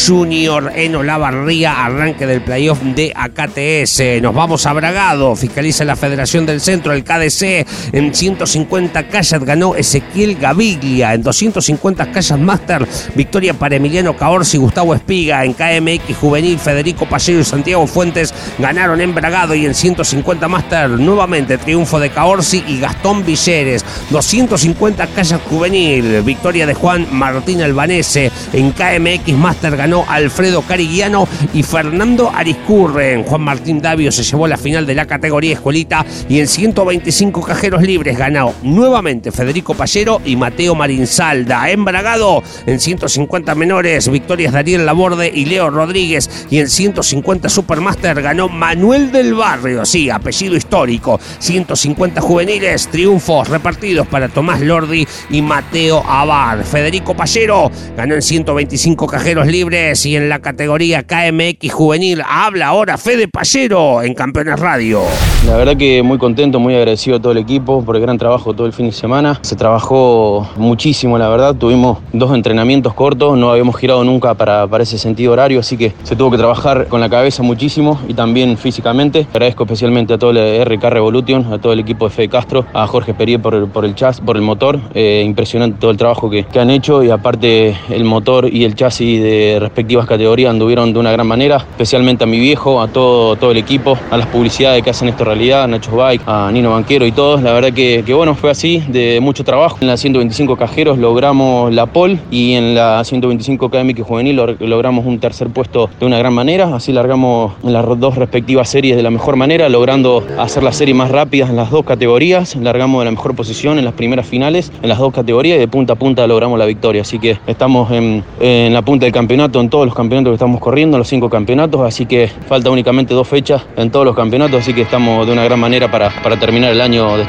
Junior 0.07 0.71
en 0.73 0.95
Olavarría, 0.95 1.83
arranque 1.83 2.25
del 2.25 2.41
playoff 2.41 2.81
de 2.81 3.11
AKTS. 3.13 4.21
Nos 4.21 4.33
vamos 4.33 4.65
a 4.65 4.71
Bragado, 4.71 5.35
fiscaliza 5.35 5.83
la 5.83 5.97
Federación 5.97 6.45
del 6.45 6.61
Centro, 6.61 6.93
el 6.93 7.03
KDC, 7.03 7.67
en 7.91 8.15
150 8.15 9.09
calles 9.09 9.43
ganó 9.43 9.75
Ezequiel 9.75 10.35
Gaviglia, 10.35 11.13
en 11.13 11.21
250 11.21 12.11
calles 12.11 12.39
Master, 12.39 12.87
victoria 13.15 13.53
para 13.53 13.75
Emiliano 13.75 14.04
Caorsi 14.13 14.57
y 14.57 14.59
Gustavo 14.59 14.93
Espiga, 14.93 15.45
en 15.45 15.53
KMX 15.53 16.17
Juvenil, 16.19 16.59
Federico 16.59 17.05
Pallero 17.05 17.39
y 17.39 17.43
Santiago 17.43 17.87
Fuentes 17.87 18.33
ganaron 18.59 19.01
en 19.01 19.15
Bragado 19.15 19.55
y 19.55 19.65
en 19.65 19.73
150 19.73 20.47
Master. 20.47 20.89
Nuevamente 20.89 21.57
triunfo 21.57 21.99
de 21.99 22.09
Caorsi 22.09 22.63
y 22.67 22.79
Gastón 22.79 23.25
Villeres, 23.25 23.85
250 24.09 25.07
calles 25.07 25.39
Juvenil, 25.49 26.21
victoria 26.21 26.65
de 26.65 26.73
Juan 26.73 27.07
Martín 27.11 27.61
Albanese, 27.61 28.31
en 28.53 28.71
KMX 28.71 29.33
Master 29.33 29.77
ganó 29.77 30.05
Alfredo 30.07 30.61
Carigiano 30.61 31.27
y 31.53 31.63
Fernando 31.63 32.31
Ariscurren, 32.33 33.23
Juan 33.23 33.41
Martín 33.41 33.81
Davio 33.81 34.11
se 34.11 34.23
llevó 34.23 34.47
la 34.47 34.57
final 34.57 34.85
de 34.85 34.95
la 34.95 35.05
categoría 35.05 35.53
escuelita 35.53 36.05
y 36.27 36.39
en 36.39 36.47
125 36.47 37.41
cajeros 37.41 37.81
libres 37.81 38.17
ganó 38.17 38.53
nuevamente 38.63 39.31
Federico 39.31 39.73
Pallero 39.73 40.21
y 40.25 40.35
Mateo 40.35 40.75
Marinsalda. 40.75 41.69
En 41.69 41.85
Bragado, 41.85 42.43
en 42.65 42.79
150 42.79 43.55
menores, 43.55 43.94
victorias 44.09 44.53
Daniel 44.53 44.85
Laborde 44.85 45.31
y 45.33 45.45
Leo 45.45 45.69
Rodríguez 45.69 46.47
y 46.49 46.59
en 46.59 46.69
150 46.69 47.49
Supermaster 47.49 48.21
ganó 48.21 48.49
Manuel 48.49 49.11
del 49.11 49.33
Barrio, 49.33 49.85
sí, 49.85 50.09
apellido 50.09 50.55
histórico. 50.55 51.19
150 51.39 52.21
juveniles, 52.21 52.87
triunfos 52.87 53.47
repartidos 53.47 54.07
para 54.07 54.27
Tomás 54.27 54.61
Lordi 54.61 55.07
y 55.29 55.41
Mateo 55.41 56.03
Abad. 56.05 56.63
Federico 56.63 57.15
Pallero 57.15 57.71
ganó 57.95 58.15
en 58.15 58.21
125 58.21 59.07
cajeros 59.07 59.47
libres 59.47 60.05
y 60.05 60.15
en 60.15 60.29
la 60.29 60.39
categoría 60.39 61.03
KMX 61.03 61.73
juvenil 61.73 62.21
habla 62.27 62.67
ahora 62.67 62.97
Fede 62.97 63.27
Pallero 63.27 64.01
en 64.01 64.13
Campeones 64.13 64.59
Radio. 64.59 65.01
La 65.47 65.55
verdad 65.57 65.77
que 65.77 66.03
muy 66.03 66.17
contento, 66.17 66.59
muy 66.59 66.75
agradecido 66.75 67.17
a 67.17 67.21
todo 67.21 67.31
el 67.31 67.37
equipo 67.37 67.83
por 67.83 67.95
el 67.95 68.01
gran 68.01 68.17
trabajo 68.17 68.53
todo 68.53 68.67
el 68.67 68.73
fin 68.73 68.87
de 68.87 68.91
semana. 68.91 69.39
Se 69.41 69.55
trabajó 69.55 70.49
muchísimo, 70.57 71.17
la 71.17 71.29
verdad. 71.29 71.55
Tuvimos 71.55 71.99
dos 72.13 72.33
entrenamientos 72.33 72.93
cortos, 72.93 73.37
no 73.37 73.51
habíamos 73.51 73.77
girado 73.77 73.84
nunca 73.87 74.33
para, 74.33 74.67
para 74.67 74.83
ese 74.83 74.97
sentido 74.97 75.33
horario, 75.33 75.59
así 75.59 75.77
que 75.77 75.93
se 76.03 76.15
tuvo 76.15 76.31
que 76.31 76.37
trabajar 76.37 76.87
con 76.87 76.99
la 76.99 77.09
cabeza 77.09 77.43
muchísimo 77.43 77.99
y 78.07 78.13
también 78.13 78.57
físicamente. 78.57 79.27
Agradezco 79.29 79.63
especialmente 79.63 80.13
a 80.13 80.17
todo 80.17 80.31
el 80.31 80.65
RK 80.65 80.83
Revolution, 80.85 81.53
a 81.53 81.59
todo 81.59 81.73
el 81.73 81.79
equipo 81.79 82.05
de 82.05 82.11
Fede 82.11 82.29
Castro, 82.29 82.65
a 82.73 82.87
Jorge 82.87 83.13
Perier 83.13 83.41
por 83.41 83.53
el, 83.53 83.67
por 83.67 83.85
el 83.85 83.95
chasis, 83.95 84.21
por 84.21 84.35
el 84.35 84.41
motor. 84.41 84.79
Eh, 84.93 85.23
impresionante 85.25 85.77
todo 85.79 85.91
el 85.91 85.97
trabajo 85.97 86.29
que, 86.29 86.45
que 86.45 86.59
han 86.59 86.69
hecho 86.69 87.03
y 87.03 87.09
aparte 87.09 87.75
el 87.89 88.03
motor 88.03 88.49
y 88.51 88.63
el 88.63 88.75
chasis 88.75 89.21
de 89.21 89.57
respectivas 89.59 90.05
categorías 90.05 90.49
anduvieron 90.49 90.93
de 90.93 90.99
una 90.99 91.11
gran 91.11 91.27
manera, 91.27 91.57
especialmente 91.57 92.23
a 92.23 92.27
mi 92.27 92.39
viejo, 92.39 92.81
a 92.81 92.87
todo, 92.87 93.35
todo 93.35 93.51
el 93.51 93.57
equipo, 93.57 93.97
a 94.11 94.17
las 94.17 94.27
publicidades 94.27 94.83
que 94.83 94.89
hacen 94.89 95.09
esto 95.09 95.23
realidad, 95.23 95.63
a 95.63 95.67
Nacho 95.67 95.95
Bike, 95.95 96.21
a 96.25 96.49
Nino 96.51 96.71
Banquero 96.71 97.05
y 97.05 97.11
todos. 97.11 97.41
La 97.41 97.53
verdad 97.53 97.73
que, 97.73 98.03
que 98.05 98.13
bueno, 98.13 98.35
fue 98.35 98.49
así, 98.49 98.83
de 98.87 99.19
mucho 99.21 99.43
trabajo. 99.43 99.77
En 99.81 99.87
la 99.87 99.97
125 99.97 100.55
cajeros 100.55 100.97
logramos 100.97 101.73
la 101.73 101.85
pole 101.85 102.19
y 102.31 102.53
en 102.53 102.75
la 102.75 103.03
125 103.03 103.69
KMX 103.81 104.01
juvenil 104.03 104.37
log- 104.37 104.57
logramos 104.59 105.05
un 105.05 105.19
tercer 105.19 105.49
puesto 105.49 105.89
de 105.99 106.05
una 106.05 106.17
gran 106.17 106.33
manera. 106.33 106.75
Así 106.75 106.91
largamos 106.93 107.53
las 107.63 107.85
dos 107.99 108.15
respectivas 108.15 108.69
series 108.69 108.95
de 108.95 109.03
la 109.03 109.09
mejor 109.11 109.35
manera, 109.35 109.69
logrando 109.69 110.23
hacer 110.39 110.63
la 110.63 110.71
serie 110.71 110.93
más 110.93 111.11
rápida 111.11 111.47
en 111.47 111.55
las 111.55 111.69
dos 111.71 111.83
categorías. 111.85 112.55
Largamos 112.55 113.01
de 113.01 113.05
la 113.05 113.11
mejor 113.11 113.35
posición 113.35 113.77
en 113.79 113.85
las 113.85 113.93
primeras 113.93 114.27
finales 114.27 114.71
en 114.81 114.89
las 114.89 114.97
dos 114.99 115.13
categorías 115.13 115.57
y 115.57 115.59
de 115.59 115.67
punta 115.67 115.93
a 115.93 115.95
punta 115.95 116.25
logramos 116.27 116.57
la 116.59 116.65
victoria. 116.65 117.01
Así 117.01 117.19
que 117.19 117.37
estamos 117.47 117.91
en, 117.91 118.23
en 118.39 118.73
la 118.73 118.81
punta 118.81 119.05
del 119.05 119.13
campeonato, 119.13 119.59
en 119.61 119.69
todos 119.69 119.85
los 119.85 119.95
campeonatos 119.95 120.31
que 120.31 120.35
estamos 120.35 120.59
corriendo, 120.59 120.97
los 120.97 121.07
cinco 121.07 121.29
campeonatos. 121.29 121.81
Así 121.81 122.05
que 122.05 122.29
falta 122.47 122.69
únicamente 122.69 123.13
dos 123.13 123.27
fechas 123.27 123.65
en 123.77 123.91
todos 123.91 124.05
los 124.05 124.15
campeonatos. 124.15 124.59
Así 124.61 124.73
que 124.73 124.81
estamos 124.81 125.25
de 125.27 125.33
una 125.33 125.43
gran 125.43 125.59
manera 125.59 125.89
para, 125.91 126.09
para 126.23 126.37
terminar 126.39 126.71
el 126.71 126.81
año. 126.81 127.17
De... 127.17 127.25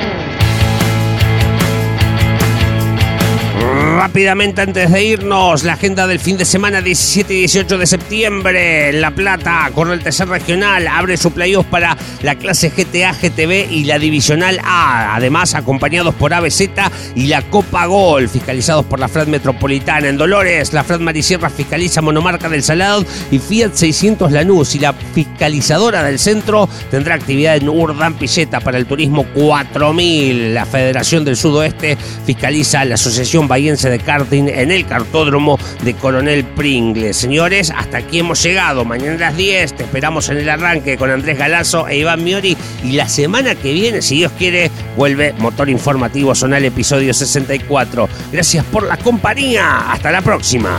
Rápidamente 4.07 4.63
antes 4.63 4.93
de 4.93 5.05
irnos, 5.05 5.65
la 5.65 5.73
agenda 5.73 6.07
del 6.07 6.21
fin 6.21 6.37
de 6.37 6.45
semana 6.45 6.81
17 6.81 7.35
y 7.35 7.39
18 7.39 7.77
de 7.77 7.87
septiembre. 7.89 8.93
La 8.93 9.11
Plata, 9.11 9.69
corre 9.75 9.95
el 9.95 10.01
tercer 10.05 10.29
regional, 10.29 10.87
abre 10.87 11.17
su 11.17 11.33
playoff 11.33 11.67
para 11.67 11.97
la 12.23 12.37
clase 12.37 12.71
GTA, 12.71 13.15
GTB 13.15 13.69
y 13.69 13.83
la 13.83 13.99
divisional 13.99 14.61
A. 14.63 15.17
Además, 15.17 15.57
acompañados 15.57 16.15
por 16.15 16.33
ABZ 16.33 16.69
y 17.17 17.27
la 17.27 17.43
Copa 17.43 17.87
Gol, 17.87 18.29
fiscalizados 18.29 18.85
por 18.87 19.01
la 19.01 19.09
FRAD 19.09 19.27
Metropolitana. 19.27 20.07
En 20.07 20.17
Dolores, 20.17 20.73
la 20.73 20.85
FRAD 20.85 21.01
Marisierra 21.01 21.51
fiscaliza 21.51 22.01
Monomarca 22.01 22.49
del 22.49 22.63
Salado 22.63 23.05
y 23.33 23.41
Fiat 23.41 23.73
600 23.75 24.31
Lanús. 24.31 24.77
Y 24.77 24.79
la 24.79 24.93
fiscalizadora 24.93 26.05
del 26.05 26.21
centro 26.21 26.69
tendrá 26.93 27.17
actividad 27.17 27.57
en 27.57 27.69
Urdán 27.69 28.15
Pilleta 28.15 28.61
para 28.61 28.79
el 28.79 28.87
turismo 28.87 29.25
4000. 29.35 30.55
La 30.55 30.65
Federación 30.65 31.25
del 31.25 31.37
Sudoeste 31.37 31.99
fiscaliza 32.25 32.85
la 32.85 32.95
Asociación 32.95 33.49
Bahiense 33.49 33.91
de 33.91 33.96
de 33.99 34.63
en 34.63 34.71
el 34.71 34.87
cartódromo 34.87 35.59
de 35.83 35.95
Coronel 35.95 36.45
Pringles. 36.45 37.17
Señores, 37.17 37.73
hasta 37.75 37.99
aquí 37.99 38.21
hemos 38.21 38.43
llegado. 38.43 38.85
Mañana 38.85 39.15
a 39.15 39.19
las 39.19 39.37
10 39.37 39.75
te 39.75 39.83
esperamos 39.85 40.29
en 40.29 40.39
el 40.39 40.49
arranque 40.49 40.97
con 40.97 41.11
Andrés 41.11 41.39
Galazo 41.39 41.89
e 41.89 41.99
Iván 41.99 42.23
Miori. 42.23 42.57
Y 42.85 42.93
la 42.93 43.09
semana 43.09 43.55
que 43.55 43.73
viene, 43.73 44.03
si 44.03 44.17
Dios 44.17 44.33
quiere, 44.39 44.71
vuelve 44.97 45.33
Motor 45.39 45.69
Informativo 45.71 46.35
Zonal 46.35 46.65
episodio 46.65 47.13
64. 47.13 48.09
Gracias 48.33 48.65
por 48.67 48.85
la 48.85 48.97
compañía. 48.97 49.93
Hasta 49.93 50.11
la 50.11 50.23
próxima. 50.23 50.79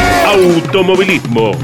automovilismo. 0.31 1.55